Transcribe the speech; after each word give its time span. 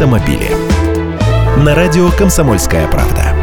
автомобили. 0.00 0.48
На 1.62 1.74
радио 1.74 2.08
«Комсомольская 2.16 2.88
правда». 2.88 3.36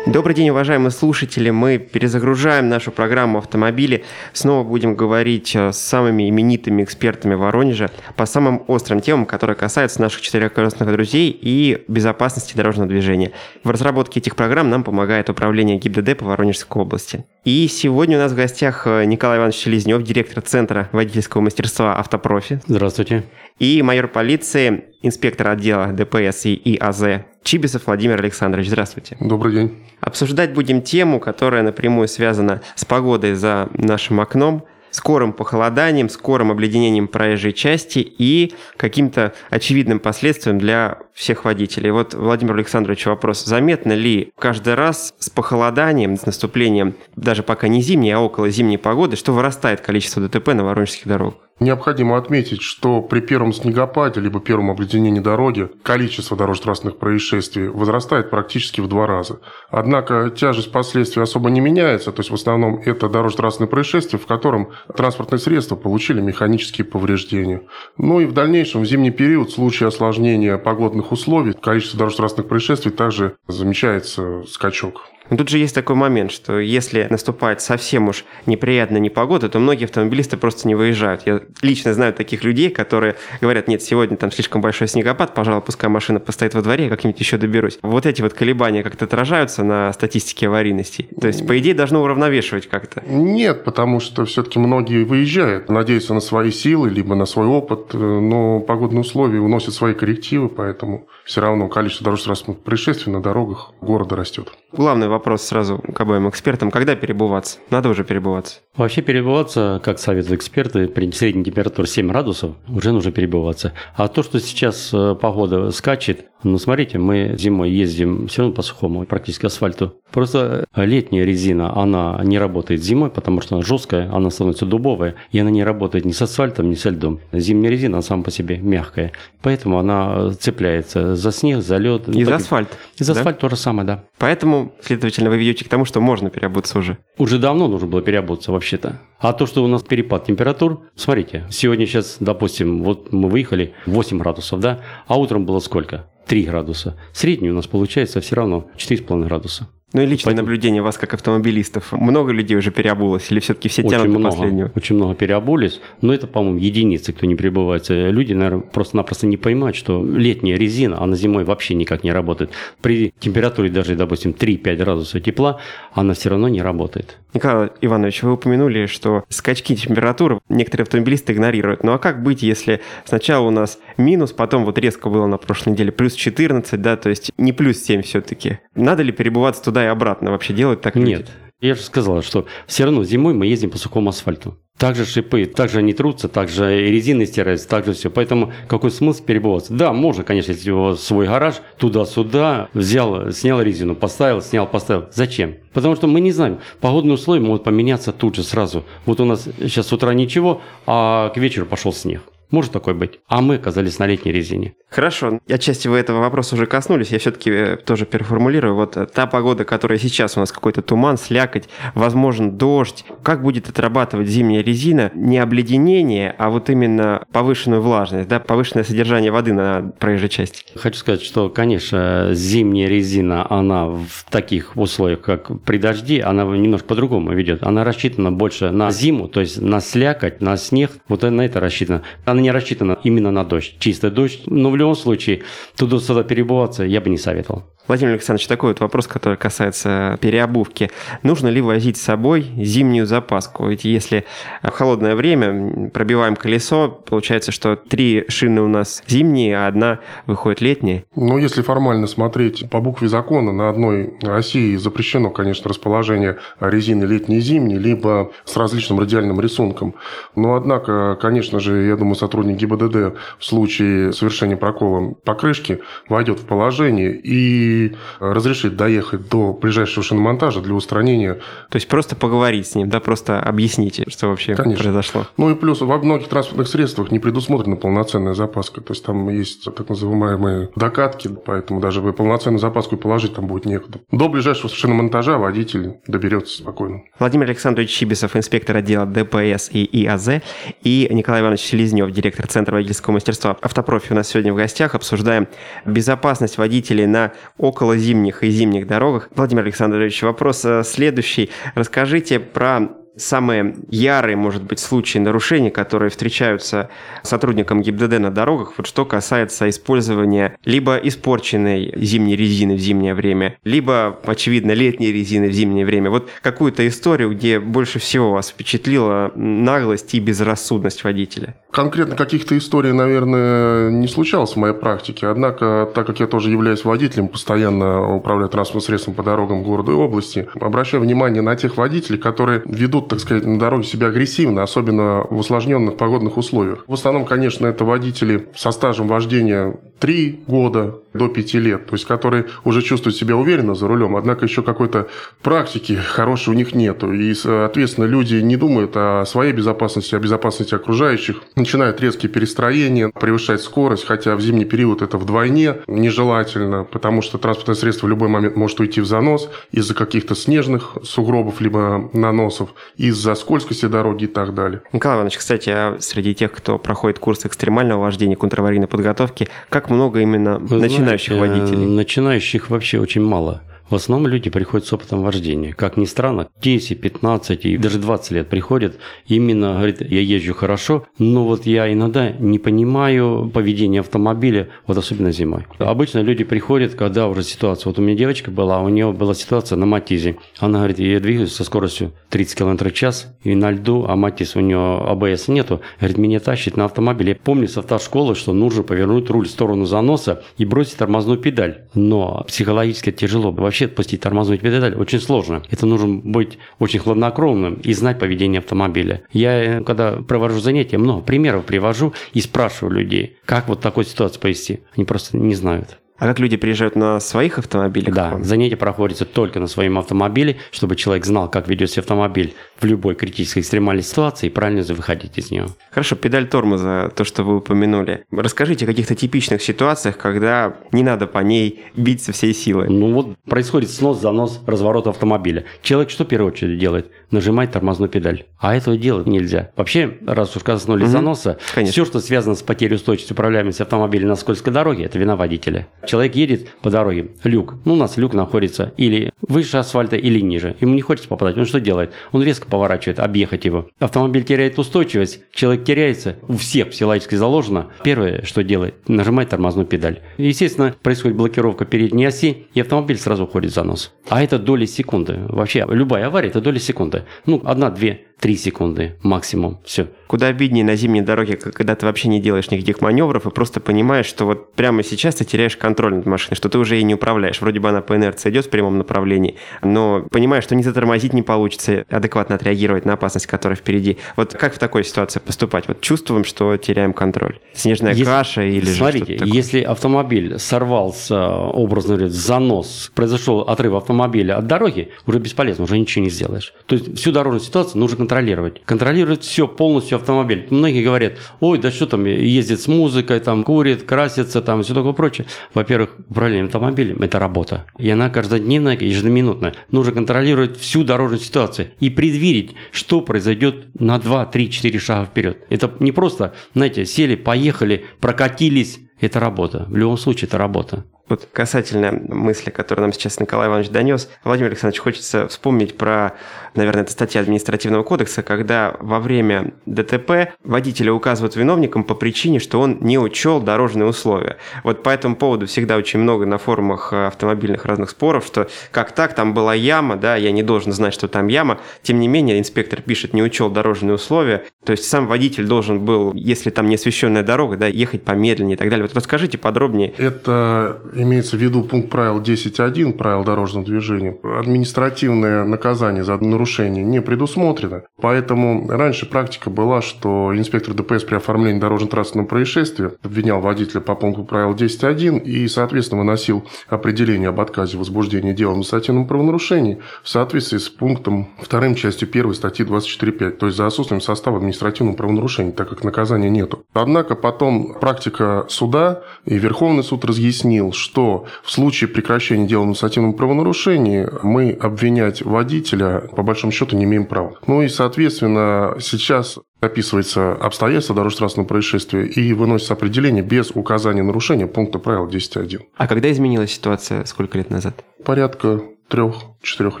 Добрый 0.06 0.36
день, 0.36 0.50
уважаемые 0.50 0.92
слушатели. 0.92 1.50
Мы 1.50 1.78
перезагружаем 1.78 2.68
нашу 2.68 2.92
программу 2.92 3.38
«Автомобили». 3.38 4.04
Снова 4.32 4.62
будем 4.62 4.94
говорить 4.94 5.56
э, 5.56 5.72
с 5.72 5.78
самыми 5.78 6.28
именитыми 6.30 6.84
экспертами 6.84 7.34
Воронежа 7.34 7.90
по 8.14 8.24
самым 8.24 8.62
острым 8.68 9.00
темам, 9.00 9.26
которые 9.26 9.56
касаются 9.56 10.00
наших 10.00 10.20
четырехколесных 10.20 10.88
друзей 10.92 11.36
и 11.36 11.82
безопасности 11.88 12.54
дорожного 12.54 12.88
движения. 12.88 13.32
В 13.64 13.70
разработке 13.70 14.20
этих 14.20 14.36
программ 14.36 14.70
нам 14.70 14.84
помогает 14.84 15.28
управление 15.28 15.78
ГИБДД 15.78 16.18
по 16.18 16.26
Воронежской 16.26 16.80
области. 16.80 17.24
И 17.44 17.66
сегодня 17.66 18.16
у 18.16 18.20
нас 18.20 18.30
в 18.30 18.36
гостях 18.36 18.86
э, 18.86 19.06
Николай 19.06 19.38
Иванович 19.38 19.56
Селезнев, 19.56 20.04
директор 20.04 20.40
Центра 20.40 20.88
водительского 20.92 21.40
мастерства 21.40 21.98
«Автопрофи». 21.98 22.60
Здравствуйте. 22.68 23.24
И 23.58 23.80
майор 23.82 24.08
полиции, 24.08 24.86
инспектор 25.02 25.48
отдела 25.48 25.92
ДПС 25.92 26.46
и 26.46 26.76
ИАЗ 26.76 27.22
Чибисов 27.44 27.86
Владимир 27.86 28.18
Александрович. 28.18 28.66
Здравствуйте. 28.66 29.16
Добрый 29.20 29.52
день. 29.52 29.78
Обсуждать 30.00 30.52
будем 30.52 30.82
тему, 30.82 31.20
которая 31.20 31.62
напрямую 31.62 32.08
связана 32.08 32.62
с 32.74 32.84
погодой 32.84 33.34
за 33.34 33.68
нашим 33.74 34.20
окном, 34.20 34.64
скорым 34.90 35.32
похолоданием, 35.32 36.08
скорым 36.08 36.50
обледенением 36.50 37.06
проезжей 37.06 37.52
части 37.52 37.98
и 38.00 38.54
каким-то 38.76 39.34
очевидным 39.50 40.00
последствием 40.00 40.58
для 40.58 40.98
всех 41.12 41.44
водителей. 41.44 41.92
Вот, 41.92 42.14
Владимир 42.14 42.54
Александрович, 42.54 43.06
вопрос. 43.06 43.44
Заметно 43.44 43.92
ли 43.92 44.32
каждый 44.36 44.74
раз 44.74 45.14
с 45.18 45.30
похолоданием, 45.30 46.16
с 46.16 46.26
наступлением, 46.26 46.94
даже 47.14 47.44
пока 47.44 47.68
не 47.68 47.82
зимней, 47.82 48.12
а 48.14 48.20
около 48.20 48.50
зимней 48.50 48.78
погоды, 48.78 49.14
что 49.16 49.32
вырастает 49.32 49.80
количество 49.80 50.26
ДТП 50.26 50.48
на 50.48 50.64
воронежских 50.64 51.06
дорогах? 51.06 51.34
Необходимо 51.60 52.16
отметить, 52.16 52.62
что 52.62 53.00
при 53.00 53.20
первом 53.20 53.52
снегопаде 53.52 54.20
либо 54.20 54.40
первом 54.40 54.70
обледенении 54.70 55.20
дороги 55.20 55.68
количество 55.84 56.36
дорожно-транспортных 56.36 56.98
происшествий 56.98 57.68
возрастает 57.68 58.28
практически 58.28 58.80
в 58.80 58.88
два 58.88 59.06
раза. 59.06 59.38
Однако 59.70 60.30
тяжесть 60.30 60.72
последствий 60.72 61.22
особо 61.22 61.50
не 61.50 61.60
меняется, 61.60 62.10
то 62.10 62.20
есть 62.20 62.30
в 62.30 62.34
основном 62.34 62.80
это 62.84 63.08
дорожно-транспортное 63.08 63.68
происшествие, 63.68 64.18
в 64.18 64.26
котором 64.26 64.70
транспортные 64.96 65.38
средства 65.38 65.76
получили 65.76 66.20
механические 66.20 66.86
повреждения. 66.86 67.62
Ну 67.98 68.18
и 68.18 68.26
в 68.26 68.32
дальнейшем, 68.32 68.82
в 68.82 68.86
зимний 68.86 69.12
период, 69.12 69.50
в 69.50 69.54
случае 69.54 69.88
осложнения 69.88 70.58
погодных 70.58 71.12
условий, 71.12 71.52
количество 71.52 71.98
дорожно-транспортных 71.98 72.48
происшествий 72.48 72.90
также 72.90 73.36
замечается 73.46 74.42
скачок. 74.48 75.02
Но 75.30 75.36
тут 75.36 75.48
же 75.48 75.58
есть 75.58 75.74
такой 75.74 75.96
момент, 75.96 76.30
что 76.30 76.58
если 76.58 77.06
наступает 77.08 77.60
совсем 77.60 78.08
уж 78.08 78.24
неприятная 78.46 79.00
непогода, 79.00 79.48
то 79.48 79.58
многие 79.58 79.84
автомобилисты 79.84 80.36
просто 80.36 80.68
не 80.68 80.74
выезжают. 80.74 81.22
Я 81.26 81.40
лично 81.62 81.94
знаю 81.94 82.12
таких 82.12 82.44
людей, 82.44 82.70
которые 82.70 83.16
говорят, 83.40 83.68
нет, 83.68 83.82
сегодня 83.82 84.16
там 84.16 84.30
слишком 84.30 84.60
большой 84.60 84.88
снегопад, 84.88 85.34
пожалуй, 85.34 85.62
пускай 85.62 85.88
машина 85.88 86.20
постоит 86.20 86.54
во 86.54 86.62
дворе, 86.62 86.84
я 86.84 86.90
как-нибудь 86.90 87.18
еще 87.18 87.36
доберусь. 87.36 87.78
Вот 87.82 88.06
эти 88.06 88.22
вот 88.22 88.34
колебания 88.34 88.82
как-то 88.82 89.06
отражаются 89.06 89.64
на 89.64 89.92
статистике 89.92 90.48
аварийности. 90.48 91.08
То 91.20 91.26
есть, 91.26 91.46
по 91.46 91.58
идее, 91.58 91.74
должно 91.74 92.02
уравновешивать 92.02 92.68
как-то. 92.68 93.02
Нет, 93.06 93.64
потому 93.64 94.00
что 94.00 94.24
все-таки 94.24 94.58
многие 94.58 95.04
выезжают, 95.04 95.68
надеются 95.68 96.14
на 96.14 96.20
свои 96.20 96.50
силы, 96.50 96.90
либо 96.90 97.14
на 97.14 97.26
свой 97.26 97.46
опыт, 97.46 97.94
но 97.94 98.60
погодные 98.60 99.00
условия 99.00 99.40
уносят 99.40 99.74
свои 99.74 99.94
коррективы, 99.94 100.48
поэтому 100.48 101.08
все 101.24 101.40
равно 101.40 101.68
количество 101.68 102.04
дорожно-транспортных 102.04 102.64
происшествий 102.64 103.12
на 103.12 103.22
дорогах 103.22 103.72
города 103.80 104.16
растет. 104.16 104.52
Главный 104.72 105.08
вопрос 105.14 105.42
сразу 105.42 105.78
к 105.78 106.00
обоим 106.00 106.28
экспертам. 106.28 106.70
Когда 106.70 106.94
перебываться? 106.96 107.58
Надо 107.70 107.88
уже 107.88 108.04
перебываться? 108.04 108.60
Вообще 108.76 109.02
перебываться, 109.02 109.80
как 109.82 109.98
советуют 109.98 110.40
эксперты, 110.40 110.88
при 110.88 111.10
средней 111.12 111.44
температуре 111.44 111.88
7 111.88 112.08
градусов 112.08 112.56
уже 112.68 112.92
нужно 112.92 113.12
перебываться. 113.12 113.72
А 113.96 114.08
то, 114.08 114.22
что 114.22 114.40
сейчас 114.40 114.90
э, 114.92 115.14
погода 115.20 115.70
скачет, 115.70 116.26
ну, 116.44 116.58
смотрите, 116.58 116.98
мы 116.98 117.34
зимой 117.38 117.70
ездим 117.70 118.28
все 118.28 118.42
равно 118.42 118.54
по 118.54 118.62
сухому, 118.62 119.04
практически 119.06 119.46
асфальту. 119.46 119.94
Просто 120.12 120.66
летняя 120.76 121.24
резина, 121.24 121.76
она 121.76 122.20
не 122.22 122.38
работает 122.38 122.82
зимой, 122.82 123.10
потому 123.10 123.40
что 123.40 123.56
она 123.56 123.64
жесткая, 123.64 124.12
она 124.12 124.30
становится 124.30 124.66
дубовая, 124.66 125.16
и 125.32 125.38
она 125.38 125.50
не 125.50 125.64
работает 125.64 126.04
ни 126.04 126.12
с 126.12 126.22
асфальтом, 126.22 126.70
ни 126.70 126.74
со 126.74 126.90
льдом. 126.90 127.20
Зимняя 127.32 127.72
резина, 127.72 127.96
она 127.96 128.02
сама 128.02 128.22
по 128.22 128.30
себе 128.30 128.58
мягкая, 128.58 129.12
поэтому 129.42 129.78
она 129.78 130.30
цепляется 130.38 131.16
за 131.16 131.32
снег, 131.32 131.62
за 131.62 131.78
лед. 131.78 132.08
И 132.08 132.24
за 132.24 132.36
асфальт. 132.36 132.68
И 132.96 133.04
за 133.04 133.12
асфальт 133.12 133.38
то 133.38 133.48
же 133.48 133.56
самое, 133.56 133.86
да. 133.86 134.04
Поэтому, 134.18 134.72
следовательно, 134.80 135.30
вы 135.30 135.38
ведете 135.38 135.64
к 135.64 135.68
тому, 135.68 135.84
что 135.84 136.00
можно 136.00 136.30
переобуться 136.30 136.78
уже. 136.78 136.98
Уже 137.18 137.38
давно 137.38 137.68
нужно 137.68 137.88
было 137.88 138.02
переобуться 138.02 138.52
вообще-то. 138.52 139.00
А 139.18 139.32
то, 139.32 139.46
что 139.46 139.64
у 139.64 139.66
нас 139.66 139.82
перепад 139.82 140.26
температур, 140.26 140.82
смотрите, 140.94 141.44
сегодня 141.50 141.86
сейчас, 141.86 142.18
допустим, 142.20 142.82
вот 142.82 143.12
мы 143.12 143.28
выехали 143.28 143.72
8 143.86 144.18
градусов, 144.18 144.60
да, 144.60 144.80
а 145.06 145.18
утром 145.18 145.46
было 145.46 145.58
сколько? 145.60 146.06
3 146.26 146.42
градуса. 146.42 146.96
Средний 147.12 147.50
у 147.50 147.54
нас 147.54 147.66
получается 147.66 148.20
все 148.20 148.36
равно 148.36 148.68
4,5 148.76 149.24
градуса. 149.24 149.68
Ну 149.94 150.02
и 150.02 150.06
личное 150.06 150.32
Поэтому... 150.32 150.48
наблюдение 150.48 150.82
вас 150.82 150.98
как 150.98 151.14
автомобилистов. 151.14 151.92
Много 151.92 152.32
людей 152.32 152.56
уже 152.56 152.72
переобулось 152.72 153.30
или 153.30 153.38
все-таки 153.38 153.68
все 153.68 153.82
очень 153.82 153.90
тянут 153.90 154.08
много, 154.08 154.24
до 154.24 154.30
последнего? 154.30 154.72
Очень 154.74 154.96
много 154.96 155.14
переобулись, 155.14 155.80
но 156.00 156.12
это, 156.12 156.26
по-моему, 156.26 156.58
единицы, 156.58 157.12
кто 157.12 157.26
не 157.26 157.36
прибывается. 157.36 158.10
Люди, 158.10 158.32
наверное, 158.32 158.60
просто-напросто 158.60 159.28
не 159.28 159.36
понимают, 159.36 159.76
что 159.76 160.04
летняя 160.04 160.56
резина, 160.56 161.00
она 161.00 161.14
зимой 161.14 161.44
вообще 161.44 161.74
никак 161.74 162.02
не 162.02 162.12
работает. 162.12 162.50
При 162.82 163.14
температуре 163.20 163.70
даже, 163.70 163.94
допустим, 163.94 164.32
3-5 164.32 164.76
градусов 164.76 165.22
тепла, 165.22 165.60
она 165.92 166.14
все 166.14 166.28
равно 166.28 166.48
не 166.48 166.60
работает. 166.60 167.18
Николай 167.32 167.70
Иванович, 167.80 168.22
вы 168.24 168.32
упомянули, 168.32 168.86
что 168.86 169.24
скачки 169.28 169.76
температуры 169.76 170.40
некоторые 170.48 170.84
автомобилисты 170.84 171.32
игнорируют. 171.32 171.84
Ну 171.84 171.92
а 171.92 171.98
как 171.98 172.22
быть, 172.22 172.42
если 172.42 172.80
сначала 173.04 173.46
у 173.46 173.50
нас 173.50 173.78
минус, 173.96 174.32
потом 174.32 174.64
вот 174.64 174.78
резко 174.78 175.08
было 175.08 175.26
на 175.26 175.36
прошлой 175.36 175.72
неделе 175.72 175.92
плюс 175.92 176.14
14, 176.14 176.80
да, 176.80 176.96
то 176.96 177.10
есть 177.10 177.30
не 177.38 177.52
плюс 177.52 177.78
7 177.78 178.02
все-таки. 178.02 178.58
Надо 178.74 179.02
ли 179.02 179.12
перебываться 179.12 179.62
туда 179.62 179.83
и 179.84 179.88
обратно 179.88 180.30
вообще 180.30 180.52
делать 180.52 180.80
так? 180.80 180.94
Нет. 180.94 181.20
Люди? 181.20 181.30
Я 181.60 181.74
же 181.74 181.80
сказал, 181.80 182.20
что 182.22 182.46
все 182.66 182.84
равно 182.84 183.04
зимой 183.04 183.32
мы 183.32 183.46
ездим 183.46 183.70
по 183.70 183.78
сухому 183.78 184.10
асфальту. 184.10 184.58
Также 184.76 185.06
шипы, 185.06 185.46
также 185.46 185.78
они 185.78 185.94
трутся, 185.94 186.28
также 186.28 186.86
и 186.86 186.90
резины 186.90 187.24
стираются, 187.26 187.68
также 187.68 187.92
все. 187.92 188.10
Поэтому 188.10 188.52
какой 188.68 188.90
смысл 188.90 189.24
перебываться? 189.24 189.72
Да, 189.72 189.92
можно, 189.92 190.24
конечно, 190.24 190.50
если 190.50 190.70
у 190.72 190.94
свой 190.96 191.26
гараж, 191.26 191.62
туда-сюда, 191.78 192.68
взял, 192.74 193.30
снял 193.30 193.62
резину, 193.62 193.94
поставил, 193.94 194.42
снял, 194.42 194.66
поставил. 194.66 195.06
Зачем? 195.12 195.54
Потому 195.72 195.94
что 195.94 196.08
мы 196.08 196.20
не 196.20 196.32
знаем, 196.32 196.58
погодные 196.80 197.14
условия 197.14 197.40
могут 197.40 197.64
поменяться 197.64 198.12
тут 198.12 198.34
же 198.34 198.42
сразу. 198.42 198.84
Вот 199.06 199.20
у 199.20 199.24
нас 199.24 199.48
сейчас 199.60 199.86
с 199.86 199.92
утра 199.92 200.12
ничего, 200.12 200.60
а 200.86 201.30
к 201.30 201.38
вечеру 201.38 201.66
пошел 201.66 201.92
снег. 201.92 202.22
Может 202.50 202.72
такое 202.72 202.94
быть. 202.94 203.20
А 203.26 203.40
мы 203.40 203.56
оказались 203.56 203.98
на 203.98 204.06
летней 204.06 204.32
резине. 204.32 204.74
Хорошо. 204.88 205.40
Отчасти 205.48 205.88
вы 205.88 205.98
этого 205.98 206.20
вопроса 206.20 206.54
уже 206.54 206.66
коснулись. 206.66 207.08
Я 207.08 207.18
все-таки 207.18 207.50
э, 207.50 207.76
тоже 207.76 208.06
переформулирую. 208.06 208.74
Вот 208.76 208.96
э, 208.96 209.06
та 209.06 209.26
погода, 209.26 209.64
которая 209.64 209.98
сейчас 209.98 210.36
у 210.36 210.40
нас 210.40 210.52
какой-то 210.52 210.82
туман, 210.82 211.16
слякоть, 211.16 211.68
возможен 211.94 212.56
дождь. 212.56 213.04
Как 213.24 213.42
будет 213.42 213.68
отрабатывать 213.68 214.28
зимняя 214.28 214.62
резина? 214.62 215.10
Не 215.14 215.38
обледенение, 215.38 216.34
а 216.38 216.50
вот 216.50 216.70
именно 216.70 217.24
повышенную 217.32 217.82
влажность, 217.82 218.28
да, 218.28 218.38
повышенное 218.38 218.84
содержание 218.84 219.32
воды 219.32 219.52
на 219.52 219.92
проезжей 219.98 220.28
части. 220.28 220.62
Хочу 220.76 220.98
сказать, 220.98 221.22
что, 221.22 221.48
конечно, 221.48 222.28
зимняя 222.32 222.88
резина, 222.88 223.46
она 223.50 223.86
в 223.86 224.24
таких 224.30 224.76
условиях, 224.76 225.22
как 225.22 225.60
при 225.62 225.78
дожде, 225.78 226.22
она 226.22 226.44
немножко 226.44 226.86
по-другому 226.86 227.32
ведет. 227.32 227.64
Она 227.64 227.82
рассчитана 227.82 228.30
больше 228.30 228.70
на 228.70 228.92
зиму, 228.92 229.26
то 229.26 229.40
есть 229.40 229.60
на 229.60 229.80
слякоть, 229.80 230.40
на 230.40 230.56
снег. 230.56 230.92
Вот 231.08 231.22
на 231.22 231.42
это 231.42 231.58
рассчитано. 231.58 232.02
Она 232.34 232.42
не 232.42 232.50
рассчитана 232.50 232.98
именно 233.04 233.30
на 233.30 233.44
дождь, 233.44 233.76
чистый 233.78 234.10
дождь. 234.10 234.42
Но 234.46 234.68
в 234.70 234.76
любом 234.76 234.96
случае, 234.96 235.44
туда-сюда 235.76 236.24
перебываться 236.24 236.82
я 236.82 237.00
бы 237.00 237.08
не 237.08 237.16
советовал. 237.16 237.62
Владимир 237.86 238.12
Александрович, 238.12 238.46
такой 238.46 238.70
вот 238.70 238.80
вопрос, 238.80 239.06
который 239.06 239.36
касается 239.36 240.18
переобувки. 240.22 240.90
Нужно 241.22 241.48
ли 241.48 241.60
возить 241.60 241.98
с 241.98 242.00
собой 242.00 242.46
зимнюю 242.56 243.04
запаску? 243.04 243.68
Ведь 243.68 243.84
если 243.84 244.24
в 244.62 244.70
холодное 244.70 245.14
время 245.14 245.90
пробиваем 245.90 246.34
колесо, 246.34 246.88
получается, 246.88 247.52
что 247.52 247.76
три 247.76 248.24
шины 248.28 248.62
у 248.62 248.68
нас 248.68 249.02
зимние, 249.06 249.58
а 249.58 249.66
одна 249.66 250.00
выходит 250.26 250.62
летняя. 250.62 251.04
Ну, 251.14 251.36
если 251.36 251.60
формально 251.60 252.06
смотреть 252.06 252.70
по 252.70 252.80
букве 252.80 253.06
закона, 253.06 253.52
на 253.52 253.68
одной 253.68 254.14
оси 254.22 254.76
запрещено, 254.76 255.28
конечно, 255.28 255.68
расположение 255.68 256.38
резины 256.60 257.04
летней 257.04 257.36
и 257.36 257.40
зимней, 257.40 257.76
либо 257.76 258.32
с 258.46 258.56
различным 258.56 258.98
радиальным 258.98 259.42
рисунком. 259.42 259.94
Но, 260.34 260.54
однако, 260.54 261.18
конечно 261.20 261.60
же, 261.60 261.84
я 261.84 261.96
думаю, 261.96 262.14
сотрудник 262.24 262.56
ГИБДД 262.56 263.16
в 263.38 263.44
случае 263.44 264.12
совершения 264.12 264.56
прокола 264.56 265.14
покрышки 265.24 265.80
войдет 266.08 266.40
в 266.40 266.46
положение 266.46 267.14
и 267.14 267.96
разрешить 268.18 268.76
доехать 268.76 269.28
до 269.28 269.52
ближайшего 269.52 270.02
шиномонтажа 270.02 270.60
для 270.60 270.74
устранения. 270.74 271.34
То 271.68 271.76
есть 271.76 271.86
просто 271.86 272.16
поговорить 272.16 272.66
с 272.66 272.74
ним, 272.74 272.88
да, 272.88 273.00
просто 273.00 273.40
объясните, 273.40 274.04
что 274.08 274.28
вообще 274.28 274.54
Конечно. 274.54 274.84
произошло. 274.84 275.26
Ну 275.36 275.50
и 275.50 275.54
плюс 275.54 275.80
во 275.82 275.98
многих 275.98 276.28
транспортных 276.28 276.68
средствах 276.68 277.10
не 277.10 277.18
предусмотрена 277.18 277.76
полноценная 277.76 278.34
запаска. 278.34 278.80
То 278.80 278.92
есть 278.92 279.04
там 279.04 279.28
есть 279.28 279.64
так 279.64 279.88
называемые 279.88 280.70
докатки, 280.76 281.28
поэтому 281.28 281.80
даже 281.80 282.00
вы 282.00 282.12
полноценную 282.12 282.60
запаску 282.60 282.96
положить 282.96 283.34
там 283.34 283.46
будет 283.46 283.66
некуда. 283.66 284.00
До 284.10 284.28
ближайшего 284.28 284.70
шиномонтажа 284.70 285.36
водитель 285.36 285.96
доберется 286.06 286.58
спокойно. 286.58 287.02
Владимир 287.18 287.48
Александрович 287.48 287.90
Чибисов, 287.90 288.34
инспектор 288.36 288.76
отдела 288.76 289.04
ДПС 289.04 289.68
и 289.70 289.84
ИАЗ, 290.04 290.42
и 290.82 291.08
Николай 291.10 291.42
Иванович 291.42 291.60
Селезнев, 291.60 292.10
директор 292.14 292.46
Центра 292.46 292.74
водительского 292.74 293.14
мастерства 293.14 293.56
«Автопрофи» 293.60 294.12
у 294.12 294.14
нас 294.16 294.28
сегодня 294.28 294.52
в 294.52 294.56
гостях. 294.56 294.94
Обсуждаем 294.94 295.48
безопасность 295.84 296.56
водителей 296.58 297.06
на 297.06 297.32
околозимних 297.58 298.42
и 298.42 298.50
зимних 298.50 298.86
дорогах. 298.86 299.28
Владимир 299.34 299.64
Александрович, 299.64 300.22
вопрос 300.22 300.64
э, 300.64 300.82
следующий. 300.84 301.50
Расскажите 301.74 302.40
про 302.40 303.03
самые 303.16 303.76
ярые, 303.90 304.36
может 304.36 304.62
быть, 304.62 304.78
случаи 304.78 305.18
нарушений, 305.18 305.70
которые 305.70 306.10
встречаются 306.10 306.88
сотрудникам 307.22 307.82
ГИБДД 307.82 308.18
на 308.18 308.30
дорогах, 308.30 308.74
вот 308.76 308.86
что 308.86 309.04
касается 309.04 309.68
использования 309.68 310.56
либо 310.64 310.96
испорченной 310.96 311.92
зимней 311.96 312.36
резины 312.36 312.74
в 312.74 312.78
зимнее 312.78 313.14
время, 313.14 313.56
либо, 313.64 314.18
очевидно, 314.24 314.72
летней 314.72 315.12
резины 315.12 315.48
в 315.48 315.52
зимнее 315.52 315.86
время. 315.86 316.10
Вот 316.10 316.28
какую-то 316.42 316.86
историю, 316.86 317.30
где 317.30 317.60
больше 317.60 317.98
всего 317.98 318.32
вас 318.32 318.48
впечатлила 318.50 319.32
наглость 319.34 320.14
и 320.14 320.20
безрассудность 320.20 321.04
водителя? 321.04 321.54
Конкретно 321.70 322.16
каких-то 322.16 322.56
историй, 322.56 322.92
наверное, 322.92 323.90
не 323.90 324.08
случалось 324.08 324.52
в 324.52 324.56
моей 324.56 324.74
практике. 324.74 325.26
Однако, 325.26 325.90
так 325.94 326.06
как 326.06 326.20
я 326.20 326.26
тоже 326.26 326.50
являюсь 326.50 326.84
водителем, 326.84 327.28
постоянно 327.28 328.14
управляю 328.14 328.48
транспортным 328.48 328.82
средством 328.82 329.14
по 329.14 329.22
дорогам 329.22 329.62
города 329.62 329.92
и 329.92 329.94
области, 329.94 330.48
обращаю 330.60 331.02
внимание 331.02 331.42
на 331.42 331.56
тех 331.56 331.76
водителей, 331.76 332.18
которые 332.18 332.62
ведут 332.64 333.03
ведут, 333.04 333.08
так 333.08 333.20
сказать, 333.20 333.44
на 333.44 333.58
дороге 333.58 333.84
себя 333.84 334.08
агрессивно, 334.08 334.62
особенно 334.62 335.26
в 335.30 335.38
усложненных 335.38 335.96
погодных 335.96 336.36
условиях. 336.36 336.84
В 336.86 336.94
основном, 336.94 337.24
конечно, 337.24 337.66
это 337.66 337.84
водители 337.84 338.48
со 338.54 338.72
стажем 338.72 339.08
вождения 339.08 339.74
3 340.04 340.40
года 340.46 341.00
до 341.14 341.28
5 341.28 341.54
лет, 341.54 341.86
то 341.86 341.94
есть 341.94 342.04
которые 342.04 342.44
уже 342.64 342.82
чувствуют 342.82 343.16
себя 343.16 343.36
уверенно 343.36 343.74
за 343.74 343.88
рулем, 343.88 344.16
однако 344.16 344.44
еще 344.44 344.62
какой-то 344.62 345.08
практики 345.42 345.94
хорошей 345.94 346.50
у 346.50 346.52
них 346.52 346.74
нету. 346.74 347.10
И, 347.10 347.32
соответственно, 347.32 348.04
люди 348.04 348.34
не 348.34 348.56
думают 348.56 348.90
о 348.96 349.24
своей 349.24 349.52
безопасности, 349.54 350.14
о 350.14 350.18
безопасности 350.18 350.74
окружающих, 350.74 351.40
начинают 351.56 352.02
резкие 352.02 352.30
перестроения, 352.30 353.08
превышать 353.18 353.62
скорость, 353.62 354.04
хотя 354.04 354.36
в 354.36 354.42
зимний 354.42 354.66
период 354.66 355.00
это 355.00 355.16
вдвойне 355.16 355.76
нежелательно, 355.86 356.84
потому 356.84 357.22
что 357.22 357.38
транспортное 357.38 357.76
средство 357.76 358.06
в 358.06 358.10
любой 358.10 358.28
момент 358.28 358.56
может 358.56 358.80
уйти 358.80 359.00
в 359.00 359.06
занос 359.06 359.48
из-за 359.72 359.94
каких-то 359.94 360.34
снежных 360.34 360.98
сугробов 361.02 361.62
либо 361.62 362.10
наносов 362.12 362.74
из-за 362.98 363.34
скользкости 363.36 363.86
дороги 363.86 364.24
и 364.24 364.26
так 364.26 364.52
далее. 364.52 364.82
Николай 364.92 365.16
Иванович, 365.16 365.38
кстати, 365.38 365.70
а 365.70 365.96
среди 366.00 366.34
тех, 366.34 366.52
кто 366.52 366.78
проходит 366.78 367.18
курс 367.18 367.46
экстремального 367.46 368.02
вождения, 368.02 368.36
контраварийной 368.36 368.88
подготовки, 368.88 369.48
как 369.70 369.93
много 369.94 370.20
именно 370.20 370.58
Вы 370.58 370.78
начинающих 370.78 371.36
знаете, 371.36 371.60
водителей? 371.60 371.86
Начинающих 371.86 372.70
вообще 372.70 373.00
очень 373.00 373.22
мало. 373.22 373.62
В 373.90 373.94
основном 373.94 374.30
люди 374.30 374.48
приходят 374.48 374.86
с 374.86 374.92
опытом 374.92 375.22
вождения. 375.22 375.72
Как 375.72 375.98
ни 375.98 376.06
странно, 376.06 376.48
10, 376.62 377.00
15 377.00 377.66
и 377.66 377.76
даже 377.76 377.98
20 377.98 378.30
лет 378.30 378.48
приходят, 378.48 378.96
именно 379.26 379.74
говорит, 379.74 380.00
я 380.00 380.20
езжу 380.20 380.54
хорошо, 380.54 381.06
но 381.18 381.44
вот 381.44 381.66
я 381.66 381.92
иногда 381.92 382.30
не 382.30 382.58
понимаю 382.58 383.50
поведение 383.52 384.00
автомобиля, 384.00 384.70
вот 384.86 384.96
особенно 384.96 385.32
зимой. 385.32 385.66
Обычно 385.78 386.20
люди 386.20 386.44
приходят, 386.44 386.94
когда 386.94 387.28
уже 387.28 387.42
ситуация, 387.42 387.90
вот 387.90 387.98
у 387.98 388.02
меня 388.02 388.16
девочка 388.16 388.50
была, 388.50 388.80
у 388.80 388.88
нее 388.88 389.12
была 389.12 389.34
ситуация 389.34 389.76
на 389.76 389.84
Матизе. 389.84 390.36
Она 390.58 390.78
говорит, 390.78 390.98
я 390.98 391.20
двигаюсь 391.20 391.52
со 391.52 391.64
скоростью 391.64 392.12
30 392.30 392.58
км 392.58 392.88
в 392.88 392.92
час, 392.94 393.36
и 393.42 393.54
на 393.54 393.70
льду, 393.70 394.06
а 394.08 394.16
Матиз 394.16 394.56
у 394.56 394.60
нее 394.60 394.78
АБС 394.78 395.48
нету, 395.48 395.82
говорит, 396.00 396.16
меня 396.16 396.40
тащит 396.40 396.78
на 396.78 396.86
автомобиле. 396.86 397.32
Я 397.32 397.36
помню 397.36 397.68
со 397.68 397.80
автошколы, 397.80 398.34
что 398.34 398.54
нужно 398.54 398.82
повернуть 398.82 399.28
руль 399.28 399.46
в 399.46 399.50
сторону 399.50 399.84
заноса 399.84 400.42
и 400.56 400.64
бросить 400.64 400.96
тормозную 400.96 401.38
педаль. 401.38 401.82
Но 401.94 402.44
психологически 402.46 403.12
тяжело 403.12 403.50
вообще 403.50 403.73
отпустить 403.82 404.20
тормозную 404.20 404.58
педаль 404.58 404.94
очень 404.94 405.20
сложно. 405.20 405.62
Это 405.70 405.86
нужно 405.86 406.20
быть 406.22 406.58
очень 406.78 407.00
хладнокровным 407.00 407.74
и 407.74 407.92
знать 407.92 408.18
поведение 408.18 408.60
автомобиля. 408.60 409.22
Я, 409.32 409.82
когда 409.84 410.12
провожу 410.12 410.60
занятия, 410.60 410.98
много 410.98 411.22
примеров 411.22 411.64
привожу 411.64 412.14
и 412.32 412.40
спрашиваю 412.40 412.94
людей, 412.94 413.36
как 413.44 413.68
вот 413.68 413.80
такой 413.80 414.04
ситуацию 414.04 414.40
повести. 414.40 414.80
Они 414.96 415.04
просто 415.04 415.36
не 415.36 415.54
знают. 415.54 415.98
А 416.16 416.26
как 416.26 416.38
люди 416.38 416.56
приезжают 416.56 416.94
на 416.94 417.18
своих 417.18 417.58
автомобилях? 417.58 418.14
Да, 418.14 418.38
занятия 418.40 418.76
проходятся 418.76 419.24
только 419.24 419.58
на 419.58 419.66
своем 419.66 419.98
автомобиле, 419.98 420.58
чтобы 420.70 420.94
человек 420.94 421.26
знал, 421.26 421.50
как 421.50 421.68
ведет 421.68 421.90
себя 421.90 422.02
автомобиль 422.02 422.54
в 422.78 422.84
любой 422.84 423.16
критической 423.16 423.62
экстремальной 423.62 424.04
ситуации 424.04 424.46
и 424.46 424.50
правильно 424.50 424.82
выходить 424.94 425.36
из 425.38 425.50
нее. 425.50 425.66
Хорошо, 425.90 426.14
педаль 426.14 426.46
тормоза, 426.46 427.10
то, 427.16 427.24
что 427.24 427.42
вы 427.42 427.56
упомянули. 427.56 428.24
Расскажите 428.30 428.84
о 428.84 428.88
каких-то 428.88 429.16
типичных 429.16 429.60
ситуациях, 429.60 430.16
когда 430.16 430.76
не 430.92 431.02
надо 431.02 431.26
по 431.26 431.40
ней 431.40 431.84
бить 431.96 432.22
со 432.22 432.32
всей 432.32 432.54
силы. 432.54 432.86
Ну 432.88 433.12
вот 433.12 433.36
происходит 433.48 433.90
снос, 433.90 434.20
занос, 434.20 434.60
разворот 434.66 435.08
автомобиля. 435.08 435.64
Человек 435.82 436.10
что 436.10 436.24
в 436.24 436.28
первую 436.28 436.52
очередь 436.52 436.78
делает? 436.78 437.10
Нажимает 437.32 437.72
тормозную 437.72 438.08
педаль. 438.08 438.44
А 438.60 438.76
этого 438.76 438.96
делать 438.96 439.26
нельзя. 439.26 439.70
Вообще, 439.76 440.18
раз 440.26 440.54
уж 440.56 440.62
коснулись 440.62 441.06
угу. 441.06 441.12
заноса, 441.12 441.58
Конечно. 441.74 441.92
все, 441.92 442.04
что 442.04 442.20
связано 442.20 442.54
с 442.54 442.62
потерей 442.62 442.96
устойчивости 442.96 443.32
управляемости 443.32 443.82
автомобиля 443.82 444.28
на 444.28 444.36
скользкой 444.36 444.72
дороге, 444.72 445.04
это 445.04 445.18
вина 445.18 445.34
водителя. 445.34 445.88
Человек 446.06 446.34
едет 446.34 446.68
по 446.82 446.90
дороге, 446.90 447.30
люк. 447.44 447.74
Ну, 447.84 447.94
у 447.94 447.96
нас 447.96 448.16
люк 448.16 448.34
находится 448.34 448.92
или 448.96 449.32
выше 449.40 449.76
асфальта, 449.76 450.16
или 450.16 450.40
ниже. 450.40 450.76
Ему 450.80 450.94
не 450.94 451.02
хочется 451.02 451.28
попадать. 451.28 451.56
Он 451.56 451.66
что 451.66 451.80
делает? 451.80 452.12
Он 452.32 452.42
резко 452.42 452.66
поворачивает, 452.66 453.18
объехать 453.18 453.64
его. 453.64 453.88
Автомобиль 453.98 454.44
теряет 454.44 454.78
устойчивость, 454.78 455.40
человек 455.52 455.84
теряется. 455.84 456.36
У 456.48 456.56
всех 456.56 456.90
психологически 456.90 457.34
заложено. 457.34 457.90
Первое, 458.02 458.42
что 458.42 458.62
делает, 458.62 458.94
нажимает 459.08 459.50
тормозную 459.50 459.86
педаль. 459.86 460.20
Естественно, 460.38 460.94
происходит 461.02 461.36
блокировка 461.36 461.84
передней 461.84 462.26
оси, 462.26 462.66
и 462.74 462.80
автомобиль 462.80 463.18
сразу 463.18 463.44
уходит 463.44 463.72
в 463.72 463.74
занос. 463.74 464.12
А 464.28 464.42
это 464.42 464.58
доли 464.58 464.86
секунды. 464.86 465.40
Вообще, 465.48 465.86
любая 465.88 466.26
авария– 466.26 466.48
это 466.50 466.60
доли 466.60 466.78
секунды. 466.78 467.24
Ну, 467.46 467.62
одна-две 467.64 468.26
3 468.40 468.56
секунды 468.56 469.16
максимум. 469.22 469.80
Все. 469.84 470.08
Куда 470.26 470.48
обиднее 470.48 470.84
на 470.84 470.96
зимней 470.96 471.22
дороге, 471.22 471.56
когда 471.56 471.94
ты 471.94 472.06
вообще 472.06 472.28
не 472.28 472.40
делаешь 472.40 472.70
никаких 472.70 473.00
маневров 473.00 473.46
и 473.46 473.50
просто 473.50 473.80
понимаешь, 473.80 474.26
что 474.26 474.44
вот 474.46 474.72
прямо 474.72 475.02
сейчас 475.02 475.36
ты 475.36 475.44
теряешь 475.44 475.76
контроль 475.76 476.14
над 476.14 476.26
машиной, 476.26 476.56
что 476.56 476.68
ты 476.68 476.78
уже 476.78 476.96
ей 476.96 477.04
не 477.04 477.14
управляешь. 477.14 477.60
Вроде 477.60 477.80
бы 477.80 477.88
она 477.88 478.00
по 478.00 478.16
инерции 478.16 478.50
идет 478.50 478.66
в 478.66 478.70
прямом 478.70 478.98
направлении, 478.98 479.56
но 479.82 480.26
понимаешь, 480.30 480.64
что 480.64 480.74
не 480.74 480.82
затормозить 480.82 481.32
не 481.32 481.42
получится, 481.42 482.04
адекватно 482.10 482.56
отреагировать 482.56 483.04
на 483.04 483.12
опасность, 483.12 483.46
которая 483.46 483.76
впереди. 483.76 484.18
Вот 484.36 484.54
как 484.54 484.74
в 484.74 484.78
такой 484.78 485.04
ситуации 485.04 485.40
поступать? 485.40 485.88
Вот 485.88 486.00
чувствуем, 486.00 486.44
что 486.44 486.76
теряем 486.76 487.12
контроль. 487.12 487.58
Снежная 487.74 488.12
если, 488.12 488.24
каша 488.24 488.62
или 488.62 488.86
Смотрите, 488.86 489.38
же 489.38 489.44
если 489.46 489.80
автомобиль 489.82 490.58
сорвался, 490.58 491.50
образно 491.50 492.16
говоря, 492.16 492.30
занос, 492.32 493.12
произошел 493.14 493.60
отрыв 493.60 493.94
автомобиля 493.94 494.58
от 494.58 494.66
дороги, 494.66 495.10
уже 495.26 495.38
бесполезно, 495.38 495.84
уже 495.84 495.98
ничего 495.98 496.24
не 496.24 496.30
сделаешь. 496.30 496.74
То 496.86 496.96
есть 496.96 497.18
всю 497.18 497.30
дорожную 497.30 497.60
ситуацию 497.60 498.00
нужно 498.00 498.23
контролировать. 498.24 498.82
Контролировать 498.84 499.42
все, 499.42 499.68
полностью 499.68 500.16
автомобиль. 500.16 500.66
Многие 500.70 501.04
говорят, 501.04 501.34
ой, 501.60 501.78
да 501.78 501.90
что 501.90 502.06
там, 502.06 502.24
ездит 502.24 502.80
с 502.80 502.88
музыкой, 502.88 503.40
там, 503.40 503.64
курит, 503.64 504.04
красится, 504.04 504.62
там, 504.62 504.82
все 504.82 504.94
такое 504.94 505.12
прочее. 505.12 505.46
Во-первых, 505.74 506.16
управление 506.30 506.64
автомобилем– 506.64 507.18
это 507.20 507.38
работа. 507.38 507.86
И 507.98 508.08
она 508.08 508.30
каждодневная, 508.30 508.96
ежеминутная. 508.98 509.74
Нужно 509.90 510.12
контролировать 510.12 510.78
всю 510.78 511.04
дорожную 511.04 511.40
ситуацию 511.40 511.88
и 512.00 512.08
предвидеть, 512.08 512.74
что 512.92 513.20
произойдет 513.20 513.88
на 513.98 514.18
2, 514.18 514.46
3, 514.46 514.70
4 514.70 514.98
шага 514.98 515.26
вперед. 515.26 515.58
Это 515.68 515.92
не 516.00 516.12
просто, 516.12 516.54
знаете, 516.74 517.04
сели, 517.04 517.34
поехали, 517.36 518.06
прокатились, 518.20 519.00
это 519.20 519.38
работа. 519.38 519.86
В 519.88 519.96
любом 519.96 520.16
случае, 520.16 520.48
это 520.48 520.58
работа. 520.58 521.04
Вот 521.28 521.48
касательно 521.52 522.12
мысли, 522.12 522.68
которую 522.68 523.04
нам 523.04 523.12
сейчас 523.12 523.40
Николай 523.40 523.68
Иванович 523.68 523.88
донес, 523.88 524.28
Владимир 524.44 524.70
Александрович, 524.70 525.00
хочется 525.00 525.48
вспомнить 525.48 525.96
про, 525.96 526.34
наверное, 526.74 527.02
это 527.02 527.12
статья 527.12 527.40
административного 527.40 528.02
кодекса, 528.02 528.42
когда 528.42 528.94
во 529.00 529.20
время 529.20 529.72
ДТП 529.86 530.52
водителя 530.64 531.14
указывают 531.14 531.56
виновником 531.56 532.04
по 532.04 532.14
причине, 532.14 532.58
что 532.58 532.78
он 532.78 532.98
не 533.00 533.18
учел 533.18 533.60
дорожные 533.60 534.06
условия. 534.06 534.58
Вот 534.82 535.02
по 535.02 535.08
этому 535.08 535.36
поводу 535.36 535.66
всегда 535.66 535.96
очень 535.96 536.18
много 536.18 536.44
на 536.44 536.58
форумах 536.58 537.14
автомобильных 537.14 537.86
разных 537.86 538.10
споров, 538.10 538.44
что 538.44 538.68
как 538.90 539.12
так, 539.12 539.34
там 539.34 539.54
была 539.54 539.74
яма, 539.74 540.16
да, 540.16 540.36
я 540.36 540.52
не 540.52 540.62
должен 540.62 540.92
знать, 540.92 541.14
что 541.14 541.26
там 541.26 541.46
яма. 541.46 541.78
Тем 542.02 542.20
не 542.20 542.28
менее, 542.28 542.58
инспектор 542.58 543.00
пишет, 543.00 543.32
не 543.32 543.42
учел 543.42 543.70
дорожные 543.70 544.14
условия. 544.14 544.64
То 544.84 544.92
есть 544.92 545.08
сам 545.08 545.26
водитель 545.26 545.66
должен 545.66 546.00
был, 546.00 546.34
если 546.34 546.68
там 546.68 546.86
не 546.88 546.96
освещенная 546.96 547.42
дорога, 547.42 547.78
да, 547.78 547.86
ехать 547.86 548.24
помедленнее 548.24 548.74
и 548.74 548.78
так 548.78 548.90
далее. 548.90 549.06
Вот 549.06 549.16
расскажите 549.16 549.56
подробнее. 549.56 550.12
Это 550.18 551.00
имеется 551.14 551.56
в 551.56 551.60
виду 551.60 551.82
пункт 551.82 552.10
правил 552.10 552.40
10.1 552.40 553.12
правил 553.12 553.44
дорожного 553.44 553.86
движения. 553.86 554.36
Административное 554.42 555.64
наказание 555.64 556.24
за 556.24 556.36
нарушение 556.38 557.04
не 557.04 557.20
предусмотрено. 557.20 558.02
Поэтому 558.20 558.88
раньше 558.88 559.26
практика 559.26 559.70
была, 559.70 560.02
что 560.02 560.56
инспектор 560.56 560.94
ДПС 560.94 561.24
при 561.24 561.36
оформлении 561.36 561.80
дорожно-транспортного 561.80 562.46
происшествия 562.46 563.12
обвинял 563.22 563.60
водителя 563.60 564.00
по 564.00 564.14
пункту 564.14 564.44
правил 564.44 564.74
10.1 564.74 565.42
и, 565.42 565.68
соответственно, 565.68 566.22
выносил 566.22 566.64
определение 566.88 567.48
об 567.48 567.60
отказе 567.60 567.96
возбуждения 567.96 568.52
дела 568.52 568.70
в 568.70 568.72
административном 568.72 569.26
правонарушении 569.26 570.00
в 570.22 570.28
соответствии 570.28 570.78
с 570.78 570.88
пунктом 570.88 571.48
2 571.68 571.94
частью 571.94 572.28
1 572.28 572.54
статьи 572.54 572.84
24.5, 572.84 573.50
то 573.50 573.66
есть 573.66 573.76
за 573.76 573.86
отсутствием 573.86 574.20
состава 574.20 574.58
административного 574.58 575.16
правонарушения, 575.16 575.72
так 575.72 575.88
как 575.88 576.04
наказания 576.04 576.50
нету. 576.50 576.84
Однако 576.92 577.34
потом 577.34 577.94
практика 578.00 578.66
суда 578.68 579.22
и 579.44 579.58
Верховный 579.58 580.02
суд 580.02 580.24
разъяснил, 580.24 580.92
что 581.04 581.44
в 581.62 581.70
случае 581.70 582.08
прекращения 582.08 582.66
дела 582.66 582.80
в 582.80 582.84
административном 582.84 583.34
правонарушении 583.34 584.26
мы 584.42 584.70
обвинять 584.72 585.42
водителя 585.42 586.20
по 586.34 586.42
большому 586.42 586.72
счету 586.72 586.96
не 586.96 587.04
имеем 587.04 587.26
права. 587.26 587.58
Ну 587.66 587.82
и, 587.82 587.88
соответственно, 587.88 588.96
сейчас 589.00 589.58
описывается 589.80 590.52
обстоятельства 590.52 591.14
дорожно-транспортного 591.14 591.66
происшествия 591.68 592.26
и 592.26 592.54
выносится 592.54 592.94
определение 592.94 593.44
без 593.44 593.70
указания 593.70 594.22
нарушения 594.22 594.66
пункта 594.66 594.98
правил 594.98 595.28
10.1. 595.28 595.80
А 595.96 596.06
когда 596.06 596.32
изменилась 596.32 596.72
ситуация, 596.72 597.24
сколько 597.26 597.58
лет 597.58 597.68
назад? 597.68 598.02
Порядка 598.24 598.80
трех-четырех 599.08 600.00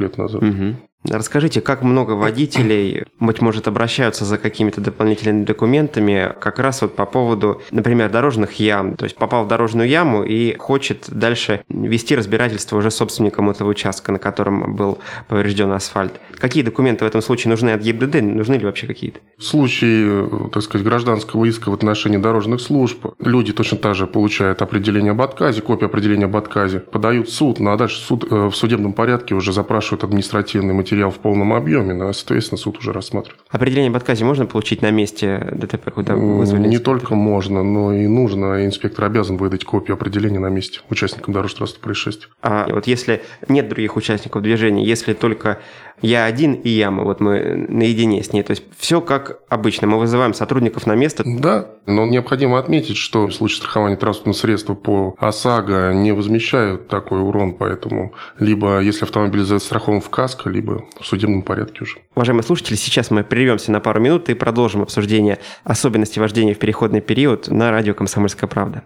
лет 0.00 0.16
назад. 0.16 0.42
Угу. 0.42 0.76
Расскажите, 1.08 1.60
как 1.60 1.82
много 1.82 2.12
водителей, 2.12 3.04
быть 3.20 3.42
может, 3.42 3.68
обращаются 3.68 4.24
за 4.24 4.38
какими-то 4.38 4.80
дополнительными 4.80 5.44
документами 5.44 6.32
как 6.40 6.58
раз 6.58 6.80
вот 6.80 6.96
по 6.96 7.04
поводу, 7.04 7.60
например, 7.70 8.10
дорожных 8.10 8.54
ям. 8.54 8.96
То 8.96 9.04
есть 9.04 9.16
попал 9.16 9.44
в 9.44 9.48
дорожную 9.48 9.86
яму 9.86 10.22
и 10.24 10.56
хочет 10.56 11.04
дальше 11.08 11.62
вести 11.68 12.16
разбирательство 12.16 12.78
уже 12.78 12.90
собственником 12.90 13.50
этого 13.50 13.68
участка, 13.68 14.12
на 14.12 14.18
котором 14.18 14.74
был 14.74 14.98
поврежден 15.28 15.72
асфальт. 15.72 16.14
Какие 16.38 16.62
документы 16.62 17.04
в 17.04 17.08
этом 17.08 17.20
случае 17.20 17.50
нужны 17.50 17.70
от 17.70 17.82
ГИБДД? 17.82 18.22
Нужны 18.22 18.54
ли 18.54 18.64
вообще 18.64 18.86
какие-то? 18.86 19.20
В 19.36 19.42
случае, 19.42 20.48
так 20.52 20.62
сказать, 20.62 20.86
гражданского 20.86 21.44
иска 21.44 21.70
в 21.70 21.74
отношении 21.74 22.16
дорожных 22.16 22.62
служб, 22.62 23.06
люди 23.18 23.52
точно 23.52 23.76
так 23.76 23.94
же 23.94 24.06
получают 24.06 24.62
определение 24.62 25.10
об 25.10 25.20
отказе, 25.20 25.60
копию 25.60 25.88
определения 25.88 26.24
об 26.24 26.36
отказе, 26.36 26.80
подают 26.80 27.28
в 27.28 27.32
суд, 27.32 27.60
ну 27.60 27.76
дальше 27.76 27.98
суд 28.00 28.24
э, 28.30 28.46
в 28.46 28.54
судебном 28.54 28.94
порядке 28.94 29.34
уже 29.34 29.52
запрашивают 29.52 30.04
административный 30.04 30.72
материал 30.72 30.93
материал 30.94 31.10
в 31.10 31.18
полном 31.18 31.52
объеме, 31.52 31.92
но, 31.92 32.12
соответственно, 32.12 32.58
суд 32.58 32.78
уже 32.78 32.92
рассматривает. 32.92 33.40
Определение 33.50 33.90
об 33.90 33.96
отказе 33.96 34.24
можно 34.24 34.46
получить 34.46 34.80
на 34.80 34.90
месте 34.90 35.48
ДТП, 35.52 35.90
куда 35.90 36.14
вызвали? 36.14 36.68
Не 36.68 36.78
только 36.78 37.16
можно, 37.16 37.64
но 37.64 37.92
и 37.92 38.06
нужно. 38.06 38.64
Инспектор 38.64 39.06
обязан 39.06 39.36
выдать 39.36 39.64
копию 39.64 39.94
определения 39.94 40.38
на 40.38 40.50
месте 40.50 40.80
участникам 40.90 41.34
дорожно-транспортного 41.34 41.84
происшествия. 41.84 42.28
А 42.42 42.68
вот 42.70 42.86
если 42.86 43.22
нет 43.48 43.68
других 43.68 43.96
участников 43.96 44.42
движения, 44.42 44.84
если 44.84 45.14
только 45.14 45.58
я 46.00 46.24
один 46.24 46.54
и 46.54 46.68
яма, 46.68 47.04
вот 47.04 47.20
мы 47.20 47.66
наедине 47.68 48.22
с 48.22 48.32
ней. 48.32 48.42
То 48.42 48.50
есть 48.50 48.64
все 48.76 49.00
как 49.00 49.38
обычно. 49.48 49.86
Мы 49.86 49.98
вызываем 49.98 50.34
сотрудников 50.34 50.86
на 50.86 50.94
место. 50.94 51.22
Да, 51.26 51.70
но 51.86 52.06
необходимо 52.06 52.58
отметить, 52.58 52.96
что 52.96 53.26
в 53.26 53.32
случае 53.32 53.58
страхования 53.58 53.96
транспортного 53.96 54.36
средства 54.36 54.74
по 54.74 55.14
ОСАГО 55.18 55.92
не 55.94 56.12
возмещают 56.12 56.88
такой 56.88 57.20
урон, 57.20 57.54
поэтому 57.54 58.12
либо 58.38 58.80
если 58.80 59.04
автомобиль 59.04 59.44
застрахован 59.44 60.00
в 60.00 60.10
КАСКО, 60.10 60.50
либо 60.50 60.83
в 61.00 61.06
судебном 61.06 61.42
порядке 61.42 61.82
уже. 61.82 61.98
Уважаемые 62.14 62.44
слушатели, 62.44 62.76
сейчас 62.76 63.10
мы 63.10 63.24
прервемся 63.24 63.72
на 63.72 63.80
пару 63.80 64.00
минут 64.00 64.28
и 64.28 64.34
продолжим 64.34 64.82
обсуждение 64.82 65.38
особенностей 65.64 66.20
вождения 66.20 66.54
в 66.54 66.58
переходный 66.58 67.00
период 67.00 67.48
на 67.48 67.70
радио 67.70 67.94
«Комсомольская 67.94 68.48
правда». 68.48 68.82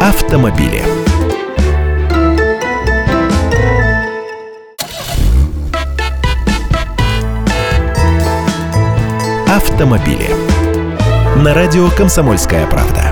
Автомобили. 0.00 0.82
Автомобили. 9.48 10.28
На 11.42 11.54
радио 11.54 11.88
«Комсомольская 11.90 12.66
правда». 12.66 13.05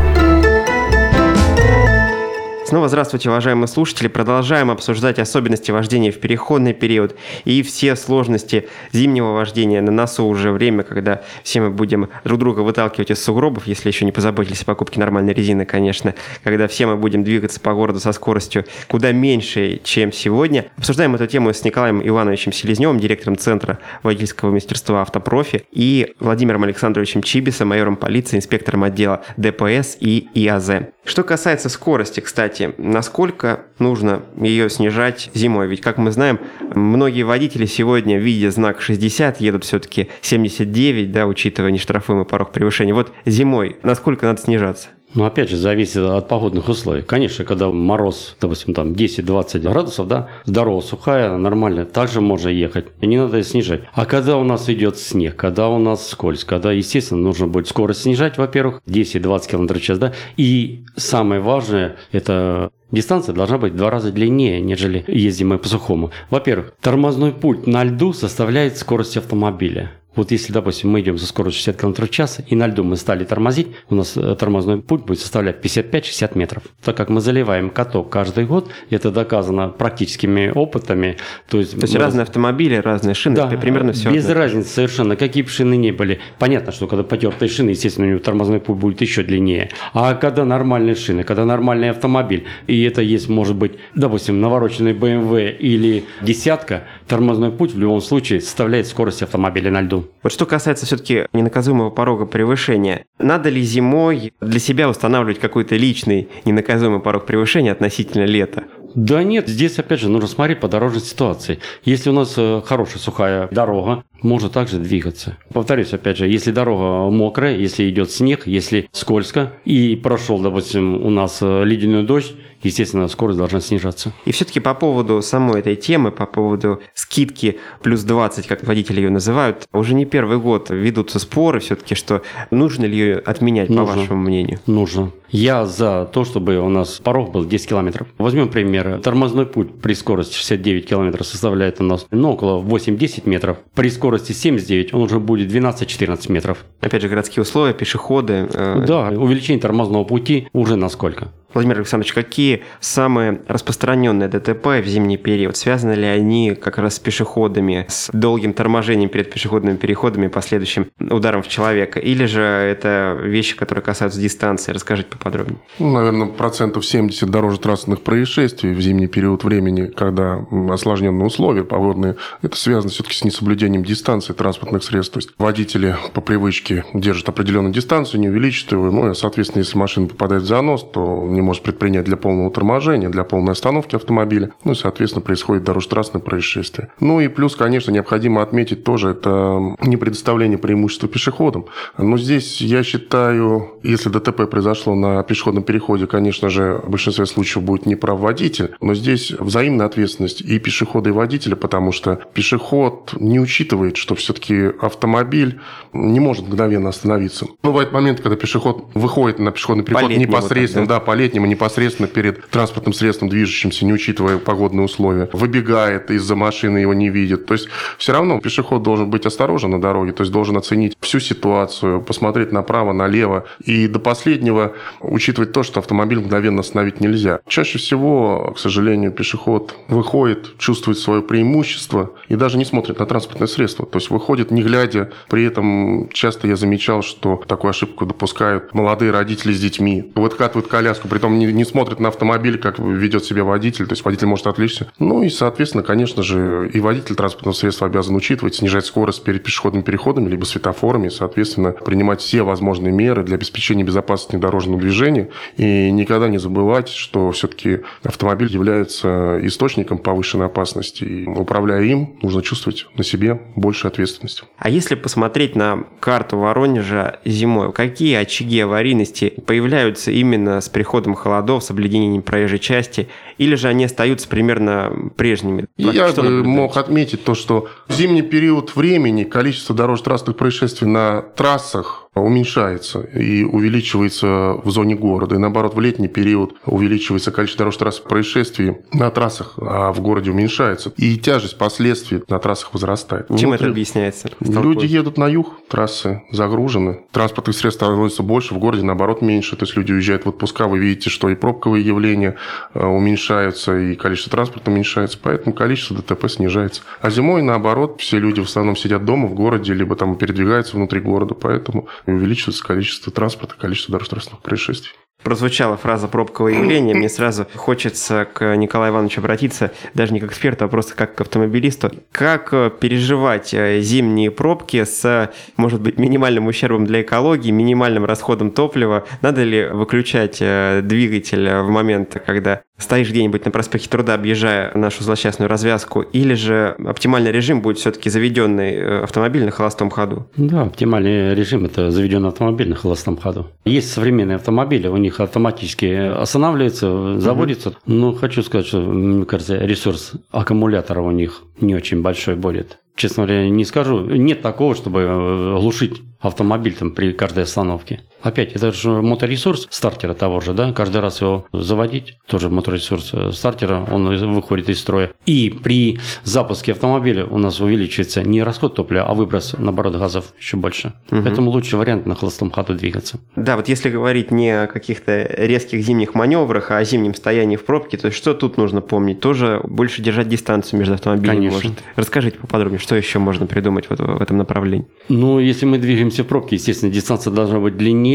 Снова 2.75 2.89
здравствуйте, 2.89 3.31
уважаемые 3.31 3.69
слушатели. 3.69 4.09
Продолжаем 4.09 4.69
обсуждать 4.69 5.21
особенности 5.21 5.71
вождения 5.71 6.11
в 6.11 6.19
переходный 6.19 6.73
период 6.73 7.15
и 7.45 7.63
все 7.63 7.95
сложности 7.95 8.69
зимнего 8.91 9.31
вождения. 9.31 9.81
На 9.81 9.93
носу 9.93 10.25
уже 10.25 10.51
время, 10.51 10.83
когда 10.83 11.23
все 11.45 11.61
мы 11.61 11.71
будем 11.71 12.09
друг 12.25 12.41
друга 12.41 12.63
выталкивать 12.63 13.13
из 13.13 13.23
сугробов, 13.23 13.69
если 13.69 13.91
еще 13.91 14.05
не 14.05 14.11
позаботились 14.11 14.63
о 14.63 14.65
покупке 14.65 14.99
нормальной 14.99 15.33
резины, 15.33 15.65
конечно. 15.65 16.17
Когда 16.43 16.67
все 16.67 16.87
мы 16.87 16.97
будем 16.97 17.23
двигаться 17.23 17.61
по 17.61 17.75
городу 17.75 18.01
со 18.01 18.11
скоростью 18.11 18.65
куда 18.89 19.13
меньше, 19.13 19.81
чем 19.85 20.11
сегодня. 20.11 20.67
Обсуждаем 20.77 21.15
эту 21.15 21.29
тему 21.29 21.53
с 21.53 21.63
Николаем 21.63 22.05
Ивановичем 22.05 22.53
Селезневым, 22.53 22.99
директором 22.99 23.39
Центра 23.39 23.79
водительского 24.03 24.51
мастерства 24.51 25.03
«Автопрофи», 25.03 25.63
и 25.71 26.17
Владимиром 26.19 26.65
Александровичем 26.65 27.23
Чибисом, 27.23 27.69
майором 27.69 27.95
полиции, 27.95 28.37
инспектором 28.37 28.83
отдела 28.83 29.23
ДПС 29.37 29.97
и 30.01 30.27
ИАЗ. 30.35 30.89
Что 31.05 31.23
касается 31.23 31.69
скорости, 31.69 32.21
кстати, 32.21 32.64
насколько 32.79 33.67
нужно 33.79 34.23
ее 34.37 34.71
снижать 34.71 35.31
зимой? 35.35 35.67
Ведь, 35.67 35.81
как 35.81 35.99
мы 35.99 36.11
знаем, 36.11 36.41
многие 36.75 37.23
водители 37.23 37.67
сегодня, 37.67 38.19
видя 38.19 38.51
знак 38.51 38.81
60, 38.81 39.41
едут 39.41 39.65
все-таки 39.65 40.09
79, 40.23 41.13
да, 41.13 41.27
учитывая 41.27 41.71
нештрафуемый 41.71 42.25
порог 42.25 42.53
превышения. 42.53 42.95
Вот 42.95 43.13
зимой 43.27 43.77
насколько 43.83 44.27
надо 44.27 44.41
снижаться? 44.41 44.89
Ну, 45.15 45.25
опять 45.25 45.49
же, 45.49 45.57
зависит 45.57 45.99
от 45.99 46.29
погодных 46.29 46.69
условий. 46.69 47.03
Конечно, 47.03 47.45
когда 47.45 47.71
мороз, 47.71 48.37
допустим, 48.41 48.75
там 48.75 48.93
10-20 48.93 49.61
градусов, 49.61 50.09
да, 50.09 50.29
дорога 50.45 50.83
сухая, 50.83 51.37
нормально, 51.37 51.85
также 51.85 52.21
можно 52.21 52.49
ехать. 52.49 52.87
И 53.01 53.07
не 53.07 53.17
надо 53.17 53.43
снижать. 53.45 53.83
А 53.93 54.07
когда 54.07 54.37
у 54.37 54.45
нас 54.45 54.69
идет 54.69 54.99
снег, 54.99 55.37
когда 55.37 55.69
у 55.69 55.79
нас 55.79 56.09
скользко, 56.09 56.57
когда, 56.57 56.73
естественно, 56.73 57.21
нужно 57.21 57.47
будет 57.47 57.69
скорость 57.69 58.03
снижать, 58.03 58.39
во-первых, 58.39 58.81
10-20 58.87 59.51
км 59.51 59.75
в 59.75 59.83
час, 59.83 59.99
да. 59.99 60.13
И 60.37 60.85
самое 60.97 61.41
важное, 61.41 61.97
это 62.13 62.71
Дистанция 62.95 63.35
должна 63.35 63.59
быть 63.59 63.73
в 63.73 63.77
два 63.77 63.91
раза 63.91 64.13
длиннее, 64.13 64.61
нежели 64.61 65.05
ездим 65.09 65.49
мы 65.49 65.59
по 65.59 65.69
сухому. 65.69 66.13
Во-первых, 66.31 66.75
тормозной 66.81 67.33
путь 67.33 67.67
на 67.67 67.83
льду 67.83 68.13
составляет 68.13 68.79
скорость 68.79 69.17
автомобиля. 69.17 69.91
Вот 70.17 70.31
если, 70.31 70.53
допустим, 70.53 70.91
мы 70.91 71.01
идем 71.01 71.19
со 71.19 71.27
скоростью 71.27 71.61
60 71.61 71.81
км 71.81 72.07
в 72.07 72.11
час, 72.11 72.41
и 72.47 72.55
на 72.55 72.67
льду 72.69 72.85
мы 72.85 72.97
стали 72.97 73.25
тормозить, 73.25 73.69
у 73.91 73.95
нас 73.95 74.17
э, 74.17 74.37
тормозной 74.37 74.81
путь 74.81 75.05
будет 75.05 75.19
составлять 75.19 75.65
55-60 75.65 76.39
метров. 76.39 76.63
Так 76.83 76.97
как 76.97 77.09
мы 77.09 77.21
заливаем 77.21 77.71
каток 77.71 78.11
каждый 78.11 78.47
год, 78.47 78.69
это 78.91 79.11
доказано 79.11 79.69
практическими 79.69 80.53
опытами. 80.55 81.17
То 81.49 81.59
есть, 81.59 81.73
то 81.73 81.83
есть 81.83 81.95
мы... 81.95 82.01
разные 82.01 82.23
автомобили, 82.23 82.77
разные 82.77 83.15
шины, 83.15 83.37
да, 83.37 83.49
примерно 83.49 83.93
все. 83.93 84.11
Без 84.11 84.25
одно. 84.25 84.41
разницы 84.41 84.69
совершенно, 84.69 85.17
какие 85.17 85.43
бы 85.43 85.49
шины 85.49 85.77
не 85.77 85.91
были. 85.91 86.21
Понятно, 86.39 86.73
что 86.73 86.87
когда 86.87 87.03
потертые 87.03 87.49
шины, 87.49 87.71
естественно, 87.71 88.07
у 88.07 88.11
него 88.11 88.21
тормозной 88.21 88.61
путь 88.61 88.79
будет 88.79 89.01
еще 89.01 89.23
длиннее. 89.23 89.71
А 89.93 90.15
когда 90.15 90.45
нормальные 90.45 90.95
шины, 90.95 91.25
когда 91.25 91.45
нормальный 91.45 91.91
автомобиль, 91.91 92.45
и 92.67 92.83
это 92.83 93.03
есть, 93.03 93.29
может 93.29 93.57
быть, 93.57 93.73
допустим, 93.95 94.41
навороченный 94.41 94.93
BMW 94.93 95.57
или 95.57 96.05
десятка, 96.23 96.85
тормозной 97.09 97.51
путь 97.51 97.73
в 97.75 97.79
любом 97.79 98.01
случае 98.01 98.41
составляет 98.41 98.87
скорость 98.87 99.23
автомобиля 99.23 99.71
на 99.71 99.81
льду. 99.81 100.04
Вот 100.23 100.33
что 100.33 100.47
касается 100.47 100.87
все-таки 100.87 101.27
ненаказуемого 101.33 101.91
порога 101.91 102.27
превышения, 102.27 103.05
надо 103.19 103.49
ли 103.49 103.63
зимой 103.63 104.33
для 104.41 104.61
себя 104.61 104.89
устанавливать 104.89 105.39
какой-то 105.39 105.77
личный 105.77 106.29
ненаказуемый 106.45 107.01
порог 107.01 107.27
превышения 107.27 107.73
относительно 107.73 108.25
лета? 108.25 108.65
Да 108.95 109.25
нет, 109.25 109.49
здесь 109.49 109.79
опять 109.79 110.01
же 110.01 110.09
нужно 110.09 110.29
смотреть 110.29 110.61
по 110.61 110.69
дорожной 110.69 111.01
ситуации. 111.01 111.59
Если 111.85 112.11
у 112.11 112.13
нас 112.13 112.35
э, 112.37 112.63
хорошая 112.65 112.99
сухая 112.99 113.49
дорога, 113.51 114.05
можно 114.23 114.49
также 114.49 114.79
двигаться. 114.79 115.37
Повторюсь, 115.53 115.93
опять 115.93 116.17
же, 116.17 116.29
если 116.29 116.53
дорога 116.53 117.11
мокрая, 117.11 117.57
если 117.57 117.91
идет 117.91 118.13
снег, 118.13 118.47
если 118.47 118.89
скользко, 118.93 119.53
и 119.65 119.97
прошел, 119.97 120.39
допустим, 120.39 121.05
у 121.05 121.11
нас 121.11 121.39
э, 121.43 121.65
ледяной 121.65 122.05
дождь, 122.05 122.35
естественно, 122.65 123.09
скорость 123.09 123.39
должна 123.39 123.61
снижаться. 123.61 124.13
И 124.25 124.33
все-таки 124.33 124.61
по 124.61 124.75
поводу 124.75 125.23
самой 125.23 125.61
этой 125.61 125.77
темы, 125.77 126.11
по 126.11 126.27
поводу 126.27 126.81
скидки 126.95 127.59
плюс 127.83 128.03
20, 128.03 128.47
как 128.47 128.65
водители 128.65 129.01
ее 129.01 129.11
называют, 129.11 129.69
уже 129.73 129.95
не 129.95 130.05
первый 130.05 130.39
год 130.39 130.71
ведутся 130.71 131.19
споры 131.19 131.61
все-таки, 131.61 131.95
что 131.95 132.23
нужно 132.51 132.85
ли 132.85 132.97
ее 132.97 133.19
отменять, 133.19 133.69
нужно. 133.69 133.87
по 133.87 133.99
вашему 133.99 134.21
мнению? 134.21 134.61
Нужно. 134.67 135.13
Я 135.31 135.67
за 135.67 136.09
то, 136.13 136.25
чтобы 136.25 136.59
у 136.59 136.69
нас 136.69 137.01
порог 137.03 137.33
был 137.33 137.45
10 137.45 137.71
километров. 137.71 138.07
Возьмем 138.19 138.49
пример. 138.49 139.01
Тормозной 139.01 139.47
путь 139.47 139.81
при 139.83 139.95
скорости 139.95 140.37
69 140.37 140.87
километров 140.87 141.27
составляет 141.27 141.81
у 141.81 141.85
нас 141.85 142.07
ну, 142.13 142.31
около 142.31 142.63
8-10 142.63 143.29
метров. 143.29 143.57
При 143.75 143.91
скорости 143.91 144.31
79 144.31 144.95
он 144.95 145.03
уже 145.03 145.19
будет 145.19 145.51
12-14 145.51 146.31
метров. 146.31 146.65
Опять 146.81 147.03
же, 147.03 147.09
городские 147.09 147.43
условия, 147.43 147.75
пешеходы. 147.75 148.49
Э... 148.53 148.85
Да, 148.87 149.09
увеличение 149.09 149.61
тормозного 149.61 150.05
пути 150.05 150.47
уже 150.53 150.77
насколько? 150.77 151.33
Владимир 151.55 151.79
Александрович, 151.79 152.13
какие 152.13 152.65
самые 152.81 153.41
распространенные 153.47 154.29
ДТП 154.29 154.67
в 154.83 154.87
зимний 154.87 155.17
период? 155.17 155.57
Связаны 155.57 155.93
ли 155.93 156.05
они 156.05 156.55
как 156.55 156.79
раз 156.79 156.97
с 156.97 156.99
пешеходами, 156.99 157.87
с 157.89 158.11
долгим 158.13 158.53
торможением 158.53 159.09
перед 159.09 159.33
пешеходными 159.33 159.77
переходами 159.77 160.27
последующим 160.27 160.89
ударом 160.99 161.43
в 161.43 161.49
человека? 161.49 162.01
Или 162.01 162.27
же 162.27 162.43
это 162.43 163.17
вещи, 163.23 163.57
которые 163.57 163.85
касаются 163.85 164.21
дистанции? 164.21 164.73
Расскажите 164.73 165.09
поподробнее. 165.11 165.59
Ну, 165.79 165.93
наверное, 165.93 166.27
процентов 166.27 166.85
70 166.85 167.31
дорожно-транспортных 167.31 168.03
происшествий 168.03 168.75
в 168.75 168.81
зимний 168.81 169.07
период 169.07 169.45
времени, 169.45 169.87
когда 169.87 170.45
осложненные 170.71 171.25
условия 171.25 171.63
погодные, 171.63 172.17
это 172.43 172.57
связано 172.57 172.91
все-таки 172.91 173.15
с 173.15 173.25
несоблюдением 173.25 173.85
дистанции 173.85 174.33
транспортных 174.33 174.83
средств. 174.83 175.15
То 175.15 175.19
есть 175.19 175.31
водители 175.39 175.97
по 176.15 176.21
привычке 176.21 176.85
держат 176.95 177.29
определенную 177.29 177.73
дистанцию, 177.73 178.21
не 178.21 178.29
увеличивают 178.29 178.73
его, 178.73 178.91
ну 178.91 179.11
и, 179.11 179.15
соответственно, 179.15 179.63
если 179.63 179.79
машина 179.79 180.09
попадает 180.09 180.43
в 180.43 180.47
занос, 180.47 180.85
то 180.93 181.25
не 181.29 181.44
может 181.45 181.63
предпринять 181.63 182.05
для 182.05 182.17
полного 182.17 182.51
торможения, 182.51 183.09
для 183.09 183.25
полной 183.25 183.53
остановки 183.53 183.97
автомобиля. 183.97 184.53
Ну 184.65 184.73
и, 184.73 184.75
соответственно, 184.75 185.23
происходит 185.23 185.65
дорожно-транспортное 185.65 186.25
происшествие. 186.25 186.91
Ну 187.01 187.21
и 187.21 187.29
плюс, 187.29 187.57
конечно, 187.57 187.91
необходимо 187.91 188.43
отметить 188.43 188.85
тоже, 188.85 189.11
это 189.11 189.77
не 189.83 189.97
предоставление 189.97 190.59
преимущества 190.59 191.09
пешеходам. 191.09 191.67
Но 191.99 192.19
здесь, 192.19 192.61
я 192.61 192.83
считаю, 192.83 193.79
если 193.83 194.09
ДТП 194.09 194.49
произошло 194.51 194.95
на 194.95 195.23
пешеходном 195.23 195.65
переходе, 195.65 196.07
конечно 196.07 196.49
же, 196.49 196.81
в 196.85 196.91
большинстве 196.91 197.27
случаев 197.27 197.65
будет 197.65 197.87
неправ 197.87 198.19
водитель, 198.19 198.75
но 198.81 198.95
здесь 198.95 199.31
взаимная 199.33 199.87
ответственность 199.87 200.41
и 200.41 200.59
пешехода, 200.59 201.11
и 201.11 201.13
водителя, 201.13 201.57
потому 201.57 201.93
что 201.93 202.21
пешеход 202.33 203.15
не 203.19 203.39
учитывает, 203.41 203.97
что 203.97 204.15
все-таки 204.15 204.71
автомобиль 204.81 205.61
не 205.93 206.21
может 206.21 206.47
мгновенно 206.47 206.89
остановиться. 206.89 207.47
Бывает 207.63 207.93
момент, 207.93 208.21
когда 208.21 208.37
пешеход 208.37 208.87
выходит 208.95 209.39
на 209.39 209.51
пешеходный 209.51 209.85
переход 209.85 210.11
непосредственно, 210.11 210.87
так, 210.87 210.89
да? 210.89 211.01
да, 211.01 211.05
по 211.05 211.15
летнему, 211.15 211.34
непосредственно 211.43 212.09
перед 212.09 212.49
транспортным 212.49 212.93
средством, 212.93 213.29
движущимся, 213.29 213.85
не 213.85 213.93
учитывая 213.93 214.39
погодные 214.39 214.85
условия, 214.85 215.29
выбегает 215.33 216.11
из-за 216.11 216.37
машины, 216.37 216.79
его 216.79 216.95
не 216.95 217.11
видит. 217.11 217.47
То 217.47 217.55
есть 217.55 217.69
все 217.99 218.13
равно 218.13 218.41
пешеход 218.41 218.83
должен 218.83 219.11
быть 219.11 219.27
осторожен 219.27 219.71
на 219.71 219.81
дороге, 219.81 220.13
то 220.13 220.23
есть 220.23 220.33
должен 220.33 220.57
оценить 220.57 220.97
всю 221.01 221.21
ситуацию, 221.21 222.01
посмотреть 222.01 222.53
направо, 222.53 222.93
налево 222.93 223.47
и 223.65 223.89
до 223.89 223.99
последнего 223.99 224.75
учитывать 225.01 225.53
то, 225.53 225.63
что 225.63 225.81
автомобиль 225.81 226.21
мгновенно 226.21 226.61
остановить 226.61 227.01
нельзя. 227.01 227.41
Чаще 227.47 227.79
всего, 227.79 228.53
к 228.55 228.59
сожалению, 228.59 229.13
пешеход 229.13 229.75
выходит, 229.89 230.59
чувствует 230.59 230.99
свое 230.99 231.23
преимущество 231.23 232.13
и 232.29 232.37
даже 232.37 232.59
не 232.59 232.65
смотрит 232.65 232.99
на 232.99 233.07
транспортное 233.07 233.49
средство. 233.49 233.87
То 233.87 233.99
есть 233.99 234.11
выходит 234.11 234.51
не 234.51 234.63
глядя, 234.63 235.11
при 235.29 235.45
этом 235.45 236.09
часто 236.13 236.49
я 236.49 236.57
замечал, 236.57 237.03
что 237.03 237.43
такую 237.47 237.71
ошибку 237.71 238.07
допускают 238.07 238.75
молодые 238.75 239.11
родители 239.11 239.53
с 239.53 239.61
детьми. 239.61 240.13
Выкатывают 240.15 240.69
коляску, 240.69 241.09
при 241.15 241.21
том 241.21 241.39
не, 241.39 241.47
не 241.47 241.65
смотрят 241.65 242.01
на 242.01 242.09
автомобиль, 242.09 242.59
как 242.59 242.81
ведет 242.81 243.25
себя 243.25 243.45
водитель, 243.45 243.87
то 243.87 243.93
есть 243.93 244.05
водитель 244.05 244.27
может 244.27 244.49
отвлечься. 244.49 244.91
Ну 244.99 245.23
и, 245.23 245.29
соответственно, 245.29 245.85
конечно 245.85 246.25
же, 246.25 246.69
и 246.75 246.81
водитель 246.81 247.15
транспортного 247.15 247.55
средства 247.55 247.87
обязан 247.87 248.17
учитывать, 248.17 248.57
снижать 248.57 248.85
скорость 248.85 249.23
перед 249.23 249.45
пешеходными 249.45 249.85
переходами, 249.85 250.29
либо 250.29 250.45
светофорами, 250.45 251.11
соответственно, 251.11 251.71
принимать 251.71 252.21
все 252.21 252.43
возможные 252.43 252.93
меры 252.93 253.23
для 253.23 253.37
обеспечения 253.37 253.85
безопасности 253.85 254.35
дорожного 254.35 254.81
движения 254.81 255.29
и 255.57 255.93
никогда 255.93 256.27
не 256.27 256.39
забывать, 256.39 256.89
что 256.89 257.31
все-таки 257.31 257.83
автомобиль 258.03 258.53
является 258.53 259.39
источником 259.41 259.99
повышенной 259.99 260.47
опасности. 260.47 261.05
И 261.05 261.27
управляя 261.29 261.83
им, 261.85 262.19
нужно 262.23 262.43
чувствовать 262.43 262.89
на 262.97 263.05
себе 263.05 263.41
больше 263.55 263.87
ответственности. 263.87 264.43
А 264.59 264.69
если 264.69 264.97
посмотреть 264.97 265.55
на 265.55 265.85
карту 266.01 266.39
Воронежа 266.39 267.21
зимой, 267.25 267.73
какие 267.73 268.17
очаги 268.17 268.59
аварийности 268.59 269.33
появляются 269.47 270.11
именно 270.11 270.61
с 270.61 270.69
приходом 270.69 271.04
холодов, 271.13 271.63
с 271.63 271.71
обледенением 271.71 272.23
проезжей 272.23 272.59
части, 272.59 273.09
или 273.37 273.55
же 273.57 273.69
они 273.69 273.85
остаются 273.85 274.27
примерно 274.27 275.11
прежними? 275.17 275.67
Я 275.77 276.11
бы 276.13 276.43
мог 276.43 276.79
отметить 276.79 277.25
то, 277.25 277.35
что 277.35 277.69
в 277.87 277.93
зимний 277.93 278.23
период 278.23 278.75
времени 278.77 279.25
количество 279.25 279.75
дорожно-транспортных 279.75 280.39
происшествий 280.39 280.89
на 280.89 281.21
трассах 281.21 282.04
уменьшается 282.21 283.01
и 283.01 283.43
увеличивается 283.43 284.55
в 284.63 284.71
зоне 284.71 284.95
города. 284.95 285.35
И 285.35 285.39
наоборот, 285.39 285.75
в 285.75 285.81
летний 285.81 286.09
период 286.09 286.55
увеличивается 286.65 287.31
количество 287.33 287.65
дорожно-транспортных 287.65 288.09
происшествий 288.09 288.77
на 288.93 289.11
трассах, 289.11 289.55
а 289.57 289.93
в 289.93 290.01
городе 290.01 290.31
уменьшается. 290.31 290.93
И 290.97 291.17
тяжесть 291.17 291.59
последствий 291.59 292.23
на 292.29 292.39
трассах 292.39 292.73
возрастает. 292.73 293.29
Чем 293.29 293.51
Внутри... 293.51 293.55
это 293.55 293.67
объясняется? 293.67 294.31
Люди 294.41 294.87
едут 294.87 295.19
на 295.19 295.29
юг, 295.29 295.53
трассы 295.69 296.23
загружены, 296.31 297.05
транспортных 297.11 297.57
средств 297.57 297.81
становится 297.81 298.23
больше, 298.23 298.55
в 298.55 298.59
городе 298.59 298.85
наоборот 298.85 299.23
меньше. 299.23 299.57
То 299.57 299.65
есть 299.65 299.77
люди 299.77 299.93
уезжают 299.93 300.25
в 300.25 300.29
отпуска, 300.29 300.69
вы 300.69 300.79
видите, 300.79 301.11
что 301.11 301.29
и 301.29 301.35
пробковые 301.35 301.85
явления 301.85 302.37
э, 302.75 302.85
уменьшаются, 302.85 303.77
и 303.77 303.95
количество 303.95 304.31
транспорта 304.31 304.71
уменьшается, 304.71 305.19
поэтому 305.21 305.55
количество 305.55 305.97
ДТП 305.97 306.29
снижается. 306.29 306.83
А 307.01 307.11
зимой 307.11 307.43
наоборот, 307.43 308.01
все 308.01 308.19
люди 308.19 308.41
в 308.41 308.45
основном 308.45 308.77
сидят 308.77 309.05
дома 309.05 309.27
в 309.27 309.35
городе, 309.35 309.75
либо 309.75 309.97
там 309.97 310.17
передвигаются 310.17 310.77
внутри 310.77 311.01
города, 311.01 311.35
поэтому 311.35 311.89
увеличивается 312.07 312.65
количество 312.65 313.13
транспорта, 313.13 313.55
количество 313.57 313.93
дорожно-транспортных 313.93 314.43
происшествий 314.43 314.93
прозвучала 315.25 315.77
фраза 315.77 316.07
пробковое 316.07 316.55
явление, 316.55 316.95
мне 316.95 317.09
сразу 317.09 317.47
хочется 317.57 318.29
к 318.33 318.55
Николаю 318.57 318.93
Ивановичу 318.93 319.21
обратиться, 319.21 319.73
даже 319.95 320.13
не 320.13 320.21
как 320.21 320.31
эксперту, 320.31 320.67
а 320.67 320.69
просто 320.69 320.95
как 320.95 321.17
к 321.17 321.21
автомобилисту. 321.23 321.91
Как 322.13 322.53
э, 322.53 322.71
переживать 322.79 323.55
э, 323.55 323.81
зимние 323.81 324.31
пробки 324.31 324.85
с, 324.85 325.33
может 325.57 325.81
быть, 325.81 325.99
минимальным 325.99 326.47
ущербом 326.47 326.87
для 326.87 327.01
экологии, 327.01 327.51
минимальным 327.51 328.05
расходом 328.05 328.51
топлива? 328.51 329.07
Надо 329.23 329.43
ли 329.43 329.67
выключать 329.67 330.39
э, 330.41 330.83
двигатель 330.85 331.49
в 331.49 331.71
момент, 331.71 332.23
когда 332.27 332.63
стоишь 332.77 333.09
где-нибудь 333.11 333.45
на 333.45 333.51
проспекте 333.51 333.89
Труда, 333.89 334.15
объезжая 334.15 334.77
нашу 334.77 335.05
злосчастную 335.05 335.49
развязку, 335.49 336.03
или 336.03 336.35
же 336.35 336.77
оптимальный 336.85 337.33
режим 337.33 337.63
будет 337.63 337.79
все-таки 337.79 338.11
заведенный 338.11 339.05
автомобиль 339.05 339.45
на 339.45 339.51
холостом 339.51 339.91
ходу? 339.91 340.27
Да, 340.37 340.63
оптимальный 340.63 341.35
режим– 341.35 341.65
это 341.67 341.91
заведенный 341.91 342.29
автомобиль 342.29 342.69
на 342.69 342.75
холостом 342.75 343.17
ходу. 343.17 343.47
Есть 343.65 343.93
современные 343.93 344.37
автомобили, 344.37 344.89
у 344.89 344.97
них 344.97 345.15
них 345.15 345.21
автоматически 345.21 345.87
останавливается, 345.87 347.21
заводится. 347.21 347.71
Угу. 347.71 347.79
Но 347.87 348.13
хочу 348.13 348.43
сказать, 348.43 348.67
что, 348.67 348.81
мне 348.81 349.25
кажется, 349.25 349.57
ресурс 349.57 350.13
аккумулятора 350.31 351.01
у 351.01 351.11
них 351.11 351.43
не 351.61 351.75
очень 351.75 352.03
большой 352.03 352.35
будет. 352.35 352.79
Честно 352.97 353.25
говоря, 353.25 353.49
не 353.49 353.65
скажу. 353.65 354.01
Нет 354.01 354.43
такого, 354.43 354.75
чтобы 354.75 355.01
э, 355.01 355.59
глушить 355.59 356.03
автомобиль 356.21 356.75
там 356.75 356.93
при 356.93 357.13
каждой 357.13 357.43
остановке. 357.43 358.01
Опять, 358.25 358.53
это 358.53 358.73
же 358.73 359.03
моторесурс 359.03 359.69
стартера 359.71 360.15
того 360.15 360.41
же, 360.41 360.55
да, 360.55 360.73
каждый 360.73 361.03
раз 361.03 361.21
его 361.21 361.45
заводить, 361.53 362.17
тоже 362.27 362.49
моторесурс 362.49 363.11
э, 363.13 363.33
стартера, 363.33 363.87
он 363.91 364.07
выходит 364.35 364.71
из 364.71 364.81
строя. 364.81 365.13
И 365.27 365.51
при 365.63 365.99
запуске 366.23 366.73
автомобиля 366.73 367.27
у 367.27 367.37
нас 367.37 367.61
увеличивается 367.61 368.23
не 368.23 368.43
расход 368.43 368.77
топлива, 368.77 369.05
а 369.05 369.13
выброс, 369.13 369.55
наоборот, 369.59 369.97
газов 369.97 370.33
еще 370.41 370.57
больше. 370.57 370.95
Угу. 371.11 371.23
Поэтому 371.23 371.51
лучший 371.51 371.79
вариант 371.79 372.07
на 372.07 372.15
холостом 372.15 372.51
ходу 372.51 372.75
двигаться. 372.75 373.21
Да, 373.37 373.57
вот 373.57 373.69
если 373.69 373.91
говорить 373.91 374.31
не 374.31 374.63
о 374.63 374.69
каких-то 374.69 375.27
резких 375.37 375.83
зимних 375.83 376.15
маневрах, 376.15 376.71
а 376.71 376.79
о 376.79 376.85
зимнем 376.85 377.15
стоянии 377.15 377.57
в 377.57 377.65
пробке, 377.67 377.99
то 377.99 378.11
что 378.11 378.33
тут 378.33 378.57
нужно 378.57 378.81
помнить? 378.81 379.21
Тоже 379.21 379.61
больше 379.65 380.01
держать 380.01 380.29
дистанцию 380.29 380.79
между 380.79 380.95
автомобилями 380.95 381.49
Конечно. 381.49 381.57
может. 381.57 381.83
Расскажите 381.95 382.39
поподробнее, 382.39 382.81
что 382.81 382.97
еще 382.97 383.19
можно 383.19 383.45
придумать 383.45 383.91
в, 383.91 383.97
в 383.97 384.23
этом 384.23 384.39
направлении? 384.39 384.87
Ну, 385.11 385.41
если 385.41 385.67
мы 385.67 385.77
двигаемся 385.77 386.25
в 386.25 386.27
пробке, 386.27 386.57
естественно, 386.57 386.91
дистанция 386.91 387.31
должна 387.31 387.61
быть 387.61 387.77
длиннее. 387.77 388.14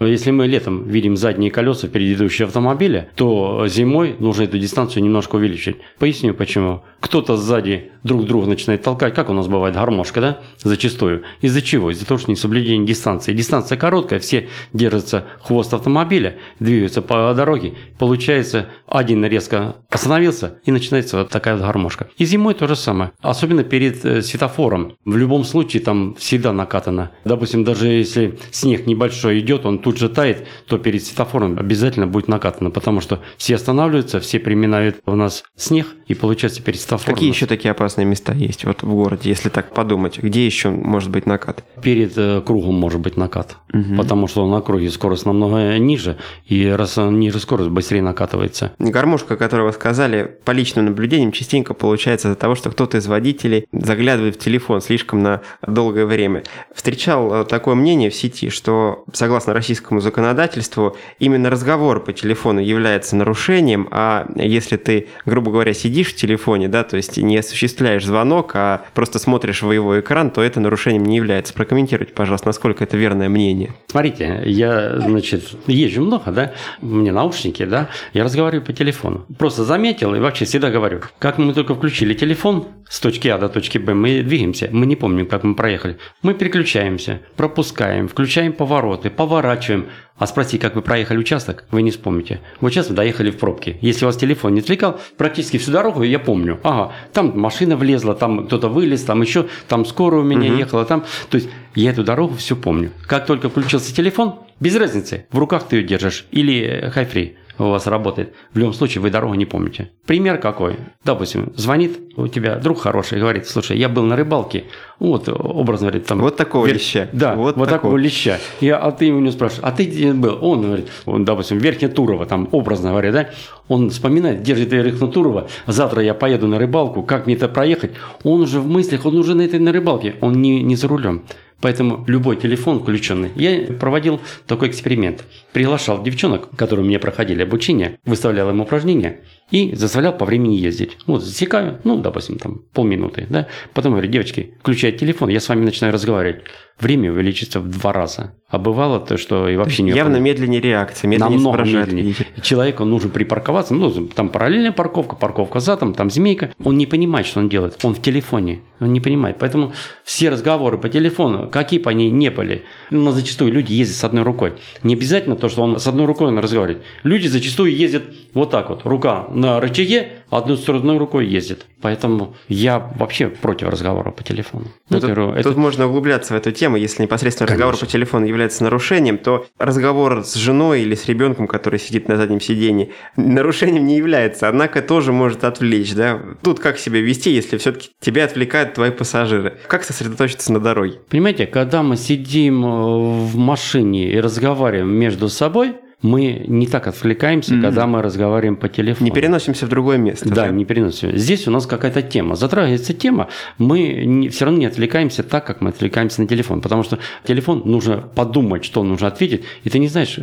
Если 0.00 0.30
мы 0.30 0.46
летом 0.46 0.88
видим 0.88 1.16
задние 1.16 1.50
колеса 1.50 1.88
впереди 1.88 2.14
автомобиля, 2.44 3.08
то 3.14 3.66
зимой 3.68 4.16
нужно 4.18 4.44
эту 4.44 4.58
дистанцию 4.58 5.02
немножко 5.02 5.36
увеличить. 5.36 5.76
Поясню 5.98 6.34
почему. 6.34 6.82
Кто-то 7.00 7.36
сзади 7.36 7.90
друг 8.02 8.24
друга 8.26 8.46
начинает 8.46 8.82
толкать, 8.82 9.14
как 9.14 9.30
у 9.30 9.32
нас 9.32 9.46
бывает 9.48 9.74
гармошка, 9.74 10.20
да, 10.20 10.38
зачастую. 10.62 11.22
Из-за 11.40 11.62
чего? 11.62 11.90
Из-за 11.90 12.06
того, 12.06 12.18
что 12.18 12.30
не 12.30 12.36
соблюдение 12.36 12.86
дистанции. 12.86 13.32
Дистанция 13.32 13.76
короткая, 13.78 14.20
все 14.20 14.48
держатся 14.72 15.24
хвост 15.42 15.72
автомобиля, 15.74 16.38
двигаются 16.58 17.02
по 17.02 17.32
дороге. 17.34 17.74
Получается, 17.98 18.66
один 18.86 19.24
резко 19.24 19.76
остановился, 19.88 20.58
и 20.64 20.72
начинается 20.72 21.18
вот 21.18 21.30
такая 21.30 21.54
вот 21.54 21.62
гармошка. 21.62 22.08
И 22.18 22.24
зимой 22.24 22.54
то 22.54 22.66
же 22.66 22.76
самое. 22.76 23.12
Особенно 23.20 23.64
перед 23.64 24.04
э, 24.04 24.22
светофором. 24.22 24.96
В 25.04 25.16
любом 25.16 25.44
случае 25.44 25.82
там 25.82 26.14
всегда 26.16 26.52
накатано. 26.52 27.10
Допустим, 27.24 27.64
даже 27.64 27.88
если 27.88 28.38
снег 28.50 28.86
небольшой 28.86 29.40
идет, 29.40 29.66
он 29.66 29.78
тут 29.78 29.98
же 29.98 30.08
тает, 30.08 30.46
то 30.66 30.78
перед 30.78 31.04
светофором 31.04 31.58
обязательно 31.58 32.06
будет 32.06 32.28
накатано, 32.28 32.70
потому 32.70 33.00
что 33.00 33.20
все 33.36 33.56
останавливаются, 33.56 34.20
все 34.20 34.38
приминают 34.38 35.00
у 35.06 35.14
нас 35.14 35.44
снег, 35.56 35.86
и 36.06 36.14
получается 36.14 36.62
перед 36.62 36.80
светофором. 36.80 37.14
Какие 37.14 37.30
еще 37.30 37.46
такие 37.46 37.70
опасные 37.90 38.04
места 38.04 38.32
есть 38.32 38.64
вот 38.64 38.82
в 38.82 38.94
городе, 38.94 39.28
если 39.30 39.48
так 39.48 39.74
подумать? 39.74 40.18
Где 40.18 40.46
еще 40.46 40.70
может 40.70 41.10
быть 41.10 41.26
накат? 41.26 41.64
Перед 41.82 42.12
э, 42.16 42.40
кругом 42.40 42.74
может 42.74 43.00
быть 43.00 43.16
накат, 43.16 43.56
угу. 43.72 43.96
потому 43.96 44.28
что 44.28 44.46
на 44.48 44.60
круге 44.60 44.90
скорость 44.90 45.26
намного 45.26 45.76
ниже, 45.78 46.16
и 46.46 46.68
раз 46.68 46.96
ниже 46.96 47.40
скорость, 47.40 47.70
быстрее 47.70 48.02
накатывается. 48.02 48.72
Гармошка, 48.78 49.36
которую 49.36 49.66
вы 49.66 49.72
сказали, 49.72 50.38
по 50.44 50.52
личным 50.52 50.84
наблюдениям 50.84 51.32
частенько 51.32 51.74
получается 51.74 52.28
из-за 52.28 52.36
того, 52.36 52.54
что 52.54 52.70
кто-то 52.70 52.98
из 52.98 53.08
водителей 53.08 53.66
заглядывает 53.72 54.36
в 54.36 54.38
телефон 54.38 54.80
слишком 54.80 55.22
на 55.22 55.40
долгое 55.66 56.06
время. 56.06 56.44
Встречал 56.72 57.42
э, 57.42 57.44
такое 57.44 57.74
мнение 57.74 58.10
в 58.10 58.14
сети, 58.14 58.50
что 58.50 59.04
согласно 59.12 59.52
российскому 59.52 60.00
законодательству 60.00 60.96
именно 61.18 61.50
разговор 61.50 62.04
по 62.04 62.12
телефону 62.12 62.60
является 62.60 63.16
нарушением, 63.16 63.88
а 63.90 64.28
если 64.36 64.76
ты, 64.76 65.08
грубо 65.26 65.50
говоря, 65.50 65.74
сидишь 65.74 66.12
в 66.12 66.16
телефоне, 66.16 66.68
да, 66.68 66.84
то 66.84 66.96
есть 66.96 67.16
не 67.16 67.36
осуществляешь 67.36 67.79
звонок, 68.04 68.52
а 68.54 68.82
просто 68.94 69.18
смотришь 69.18 69.62
в 69.62 69.70
его 69.70 70.00
экран, 70.00 70.30
то 70.30 70.42
это 70.42 70.60
нарушением 70.60 71.04
не 71.04 71.16
является. 71.16 71.54
Прокомментируйте, 71.54 72.12
пожалуйста, 72.12 72.48
насколько 72.48 72.84
это 72.84 72.96
верное 72.96 73.28
мнение. 73.28 73.74
Смотрите, 73.88 74.42
я, 74.46 74.98
значит, 75.00 75.42
езжу 75.66 76.02
много, 76.02 76.30
да, 76.30 76.52
меня 76.80 77.12
наушники, 77.12 77.64
да, 77.64 77.88
я 78.12 78.24
разговариваю 78.24 78.64
по 78.64 78.72
телефону. 78.72 79.26
Просто 79.38 79.64
заметил 79.64 80.14
и 80.14 80.20
вообще 80.20 80.44
всегда 80.44 80.70
говорю, 80.70 81.00
как 81.18 81.38
мы 81.38 81.52
только 81.54 81.74
включили 81.74 82.14
телефон 82.14 82.66
с 82.88 82.98
точки 83.00 83.28
А 83.28 83.38
до 83.38 83.48
точки 83.48 83.78
Б, 83.78 83.94
мы 83.94 84.22
двигаемся, 84.22 84.68
мы 84.72 84.86
не 84.86 84.96
помним, 84.96 85.26
как 85.26 85.44
мы 85.44 85.54
проехали. 85.54 85.98
Мы 86.22 86.34
переключаемся, 86.34 87.20
пропускаем, 87.36 88.08
включаем 88.08 88.52
повороты, 88.52 89.10
поворачиваем. 89.10 89.86
А 90.20 90.26
спроси, 90.26 90.58
как 90.58 90.76
вы 90.76 90.82
проехали 90.82 91.16
участок, 91.16 91.64
вы 91.70 91.80
не 91.80 91.90
вспомните. 91.90 92.40
Вы 92.60 92.70
сейчас 92.70 92.88
доехали 92.88 93.30
в 93.30 93.38
пробке. 93.38 93.78
Если 93.80 94.04
у 94.04 94.08
вас 94.08 94.18
телефон 94.18 94.52
не 94.52 94.60
отвлекал, 94.60 95.00
практически 95.16 95.56
всю 95.56 95.72
дорогу 95.72 96.02
я 96.02 96.18
помню. 96.18 96.60
Ага, 96.62 96.92
там 97.14 97.40
машина 97.40 97.74
влезла, 97.74 98.14
там 98.14 98.46
кто-то 98.46 98.68
вылез, 98.68 99.02
там 99.02 99.22
еще, 99.22 99.46
там 99.66 99.86
скорая 99.86 100.20
у 100.20 100.24
меня 100.24 100.50
угу. 100.50 100.58
ехала, 100.58 100.84
там. 100.84 101.06
То 101.30 101.36
есть 101.38 101.48
я 101.74 101.92
эту 101.92 102.04
дорогу 102.04 102.34
все 102.34 102.54
помню. 102.54 102.90
Как 103.06 103.24
только 103.24 103.48
включился 103.48 103.94
телефон, 103.94 104.34
без 104.60 104.76
разницы, 104.76 105.24
в 105.32 105.38
руках 105.38 105.66
ты 105.66 105.76
ее 105.76 105.84
держишь 105.84 106.26
или 106.30 106.90
хайфри 106.92 107.38
у 107.66 107.70
вас 107.70 107.86
работает. 107.86 108.34
В 108.52 108.58
любом 108.58 108.72
случае 108.72 109.02
вы 109.02 109.10
дорогу 109.10 109.34
не 109.34 109.44
помните. 109.44 109.90
Пример 110.06 110.38
какой? 110.38 110.76
Допустим, 111.04 111.52
звонит 111.56 112.00
у 112.16 112.26
тебя 112.26 112.56
друг 112.56 112.80
хороший, 112.80 113.20
говорит, 113.20 113.46
слушай, 113.46 113.78
я 113.78 113.88
был 113.88 114.02
на 114.02 114.16
рыбалке, 114.16 114.64
вот, 114.98 115.28
образно 115.28 115.88
говорит, 115.88 116.06
там... 116.06 116.20
Вот 116.20 116.36
такого 116.36 116.66
вер... 116.66 116.74
леща. 116.74 117.08
Да, 117.12 117.34
вот, 117.34 117.56
вот 117.56 117.68
такого. 117.68 117.68
такого 117.68 117.96
леща. 117.96 118.38
Я, 118.60 118.78
а 118.78 118.92
ты 118.92 119.12
у 119.12 119.20
него 119.20 119.32
спрашиваешь, 119.32 119.64
а 119.64 119.72
ты 119.72 119.84
где 119.84 120.12
был? 120.12 120.38
Он 120.40 120.62
говорит, 120.62 120.88
он, 121.06 121.24
допустим, 121.24 121.58
Верхняя 121.58 121.90
Турова, 121.90 122.26
там, 122.26 122.48
образно 122.52 122.90
говоря, 122.90 123.12
да, 123.12 123.30
он 123.68 123.90
вспоминает, 123.90 124.42
держит 124.42 124.72
Верхняя 124.72 125.10
Турова, 125.10 125.48
завтра 125.66 126.02
я 126.02 126.14
поеду 126.14 126.46
на 126.46 126.58
рыбалку, 126.58 127.02
как 127.02 127.26
мне 127.26 127.34
это 127.34 127.48
проехать? 127.48 127.92
Он 128.24 128.40
уже 128.40 128.60
в 128.60 128.66
мыслях, 128.66 129.04
он 129.06 129.16
уже 129.16 129.34
на 129.34 129.42
этой 129.42 129.58
на 129.58 129.72
рыбалке, 129.72 130.16
он 130.20 130.40
не, 130.40 130.62
не 130.62 130.76
за 130.76 130.88
рулем. 130.88 131.22
Поэтому 131.60 132.04
любой 132.06 132.36
телефон 132.36 132.80
включенный. 132.80 133.30
Я 133.34 133.72
проводил 133.72 134.20
такой 134.46 134.68
эксперимент. 134.68 135.24
Приглашал 135.52 136.02
девчонок, 136.02 136.50
которые 136.56 136.84
мне 136.86 136.98
проходили 136.98 137.42
обучение, 137.42 137.98
выставлял 138.04 138.50
им 138.50 138.60
упражнения 138.60 139.20
и 139.50 139.74
заставлял 139.74 140.16
по 140.16 140.24
времени 140.24 140.54
ездить. 140.54 140.98
Вот 141.06 141.22
засекаю, 141.22 141.80
ну, 141.84 141.98
допустим, 142.00 142.38
там 142.38 142.62
полминуты, 142.72 143.26
да. 143.28 143.46
Потом 143.74 143.92
говорю, 143.92 144.08
девочки, 144.08 144.54
включайте 144.60 144.98
телефон, 144.98 145.28
я 145.28 145.40
с 145.40 145.48
вами 145.48 145.64
начинаю 145.64 145.92
разговаривать. 145.92 146.42
Время 146.78 147.12
увеличится 147.12 147.60
в 147.60 147.68
два 147.68 147.92
раза. 147.92 148.32
А 148.48 148.58
бывало 148.58 149.00
то, 149.00 149.18
что 149.18 149.48
и 149.48 149.56
вообще 149.56 149.82
не... 149.82 149.92
Явно 149.92 150.16
медленнее 150.16 150.60
реакция, 150.60 151.08
медленнее 151.08 151.38
Намного 151.38 151.64
медленнее. 151.64 152.14
Человеку 152.42 152.84
нужно 152.84 153.10
припарковаться, 153.10 153.74
ну, 153.74 153.90
там 154.08 154.30
параллельная 154.30 154.72
парковка, 154.72 155.14
парковка 155.14 155.60
задом, 155.60 155.94
там 155.94 156.10
змейка. 156.10 156.52
Он 156.64 156.78
не 156.78 156.86
понимает, 156.86 157.26
что 157.26 157.40
он 157.40 157.48
делает. 157.48 157.78
Он 157.82 157.94
в 157.94 158.00
телефоне. 158.00 158.60
Он 158.80 158.92
не 158.92 159.00
понимает. 159.00 159.36
Поэтому 159.38 159.72
все 160.04 160.30
разговоры 160.30 160.78
по 160.78 160.88
телефону, 160.88 161.48
какие 161.48 161.78
бы 161.78 161.90
они 161.90 162.10
ни 162.10 162.30
были, 162.30 162.64
но 162.90 163.12
зачастую 163.12 163.52
люди 163.52 163.72
ездят 163.72 163.98
с 163.98 164.04
одной 164.04 164.24
рукой. 164.24 164.54
Не 164.82 164.94
обязательно 164.94 165.36
то, 165.36 165.48
что 165.48 165.62
он 165.62 165.78
с 165.78 165.86
одной 165.86 166.06
рукой 166.06 166.28
он 166.28 166.38
разговаривает. 166.38 166.82
Люди 167.02 167.28
зачастую 167.28 167.76
ездят 167.76 168.04
вот 168.32 168.50
так 168.50 168.70
вот. 168.70 168.82
Рука 168.84 169.26
на 169.40 169.60
рычаге, 169.60 170.12
одной 170.30 170.98
рукой 170.98 171.26
ездит. 171.26 171.66
Поэтому 171.80 172.36
я 172.48 172.78
вообще 172.78 173.28
против 173.28 173.68
разговора 173.68 174.10
по 174.10 174.22
телефону. 174.22 174.66
Ну, 174.90 175.00
тут, 175.00 175.10
это... 175.10 175.42
тут 175.42 175.56
можно 175.56 175.86
углубляться 175.86 176.34
в 176.34 176.36
эту 176.36 176.52
тему. 176.52 176.76
Если 176.76 177.02
непосредственно 177.02 177.46
Конечно. 177.46 177.66
разговор 177.66 177.86
по 177.86 177.90
телефону 177.90 178.26
является 178.26 178.62
нарушением, 178.64 179.18
то 179.18 179.46
разговор 179.58 180.22
с 180.24 180.34
женой 180.34 180.82
или 180.82 180.94
с 180.94 181.06
ребенком, 181.06 181.46
который 181.46 181.78
сидит 181.78 182.08
на 182.08 182.16
заднем 182.16 182.40
сидении, 182.40 182.92
нарушением 183.16 183.86
не 183.86 183.96
является. 183.96 184.48
Однако 184.48 184.82
тоже 184.82 185.12
может 185.12 185.44
отвлечь. 185.44 185.94
Да? 185.94 186.20
Тут 186.42 186.60
как 186.60 186.78
себя 186.78 187.00
вести, 187.00 187.30
если 187.30 187.56
все-таки 187.56 187.90
тебя 188.00 188.24
отвлекают 188.24 188.74
твои 188.74 188.90
пассажиры? 188.90 189.58
Как 189.66 189.84
сосредоточиться 189.84 190.52
на 190.52 190.60
дороге? 190.60 190.98
Понимаете, 191.08 191.46
когда 191.46 191.82
мы 191.82 191.96
сидим 191.96 192.64
э, 192.64 192.68
в 192.68 193.36
машине 193.36 194.12
и 194.12 194.20
разговариваем 194.20 194.90
между 194.90 195.28
собой, 195.28 195.76
мы 196.02 196.44
не 196.46 196.66
так 196.66 196.86
отвлекаемся, 196.86 197.54
mm-hmm. 197.54 197.62
когда 197.62 197.86
мы 197.86 198.02
разговариваем 198.02 198.56
по 198.56 198.68
телефону. 198.68 199.04
Не 199.04 199.14
переносимся 199.14 199.66
в 199.66 199.68
другое 199.68 199.98
место. 199.98 200.28
Да, 200.28 200.46
да? 200.46 200.48
не 200.48 200.64
переносимся. 200.64 201.16
Здесь 201.16 201.46
у 201.46 201.50
нас 201.50 201.66
какая-то 201.66 202.02
тема. 202.02 202.36
Затрагивается 202.36 202.94
тема, 202.94 203.28
мы 203.58 204.04
не, 204.06 204.28
все 204.28 204.46
равно 204.46 204.60
не 204.60 204.66
отвлекаемся 204.66 205.22
так, 205.22 205.46
как 205.46 205.60
мы 205.60 205.70
отвлекаемся 205.70 206.22
на 206.22 206.26
телефон. 206.26 206.60
Потому 206.60 206.82
что 206.82 206.98
телефон 207.24 207.62
нужно 207.64 207.98
подумать, 207.98 208.64
что 208.64 208.82
нужно 208.82 209.08
ответить, 209.08 209.44
и 209.64 209.70
ты 209.70 209.78
не 209.78 209.88
знаешь, 209.88 210.18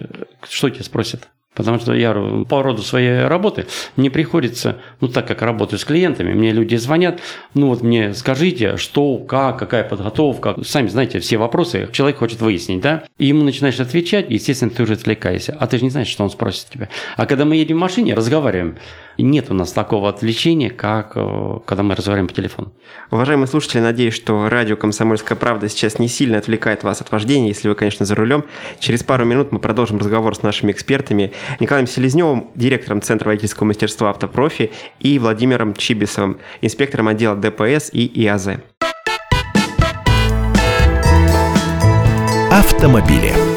что 0.50 0.70
тебя 0.70 0.84
спросят. 0.84 1.28
Потому 1.58 1.80
что 1.80 1.94
я 1.96 2.14
по 2.48 2.62
роду 2.62 2.84
своей 2.84 3.26
работы 3.26 3.66
мне 3.96 4.12
приходится, 4.12 4.78
ну 5.02 5.08
так 5.08 5.28
как 5.28 5.42
работаю 5.42 5.80
с 5.80 5.86
клиентами, 5.86 6.32
мне 6.34 6.52
люди 6.52 6.76
звонят, 6.76 7.20
ну 7.56 7.70
вот 7.70 7.82
мне 7.82 8.14
скажите, 8.14 8.78
что, 8.78 9.18
как, 9.18 9.58
какая 9.58 9.84
подготовка. 9.84 10.56
Сами 10.64 10.88
знаете, 10.88 11.20
все 11.20 11.38
вопросы 11.38 11.90
человек 11.92 12.20
хочет 12.20 12.42
выяснить, 12.42 12.82
да? 12.82 13.06
И 13.18 13.26
ему 13.26 13.44
начинаешь 13.44 13.80
отвечать, 13.80 14.28
естественно, 14.30 14.70
ты 14.70 14.84
уже 14.84 14.94
отвлекаешься. 14.94 15.58
А 15.60 15.66
ты 15.66 15.80
же 15.80 15.84
не 15.84 15.90
знаешь, 15.90 16.10
что 16.10 16.24
он 16.24 16.30
спросит 16.30 16.68
тебя. 16.72 16.90
А 17.16 17.26
когда 17.26 17.44
мы 17.44 17.56
едем 17.56 17.78
в 17.78 17.80
машине, 17.80 18.14
разговариваем, 18.14 18.78
нет 19.24 19.50
у 19.50 19.54
нас 19.54 19.72
такого 19.72 20.10
отвлечения, 20.10 20.70
как 20.70 21.14
э, 21.16 21.60
когда 21.66 21.84
мы 21.84 21.96
разговариваем 21.96 22.28
по 22.28 22.34
телефону. 22.34 22.74
Уважаемые 23.12 23.48
слушатели, 23.48 23.82
надеюсь, 23.82 24.14
что 24.14 24.48
радио 24.50 24.76
«Комсомольская 24.76 25.38
правда» 25.38 25.70
сейчас 25.70 26.00
не 26.00 26.08
сильно 26.08 26.38
отвлекает 26.38 26.84
вас 26.84 27.02
от 27.02 27.12
вождения, 27.12 27.48
если 27.48 27.68
вы, 27.68 27.76
конечно, 27.76 28.06
за 28.06 28.16
рулем. 28.16 28.46
Через 28.80 29.04
пару 29.04 29.26
минут 29.26 29.52
мы 29.52 29.60
продолжим 29.60 29.98
разговор 29.98 30.36
с 30.36 30.44
нашими 30.44 30.72
экспертами 30.72 31.34
Николаем 31.60 31.88
Селезневым, 31.88 32.52
директором 32.56 33.02
Центра 33.02 33.30
водительского 33.30 33.68
мастерства 33.68 34.12
«Автопрофи» 34.12 34.72
и 35.00 35.18
Владимиром 35.20 35.74
Чибисовым, 35.74 36.38
инспектором 36.62 37.08
отдела 37.08 37.36
ДПС 37.36 37.90
и 37.92 38.06
ИАЗ. 38.24 38.50
Автомобили. 42.52 43.57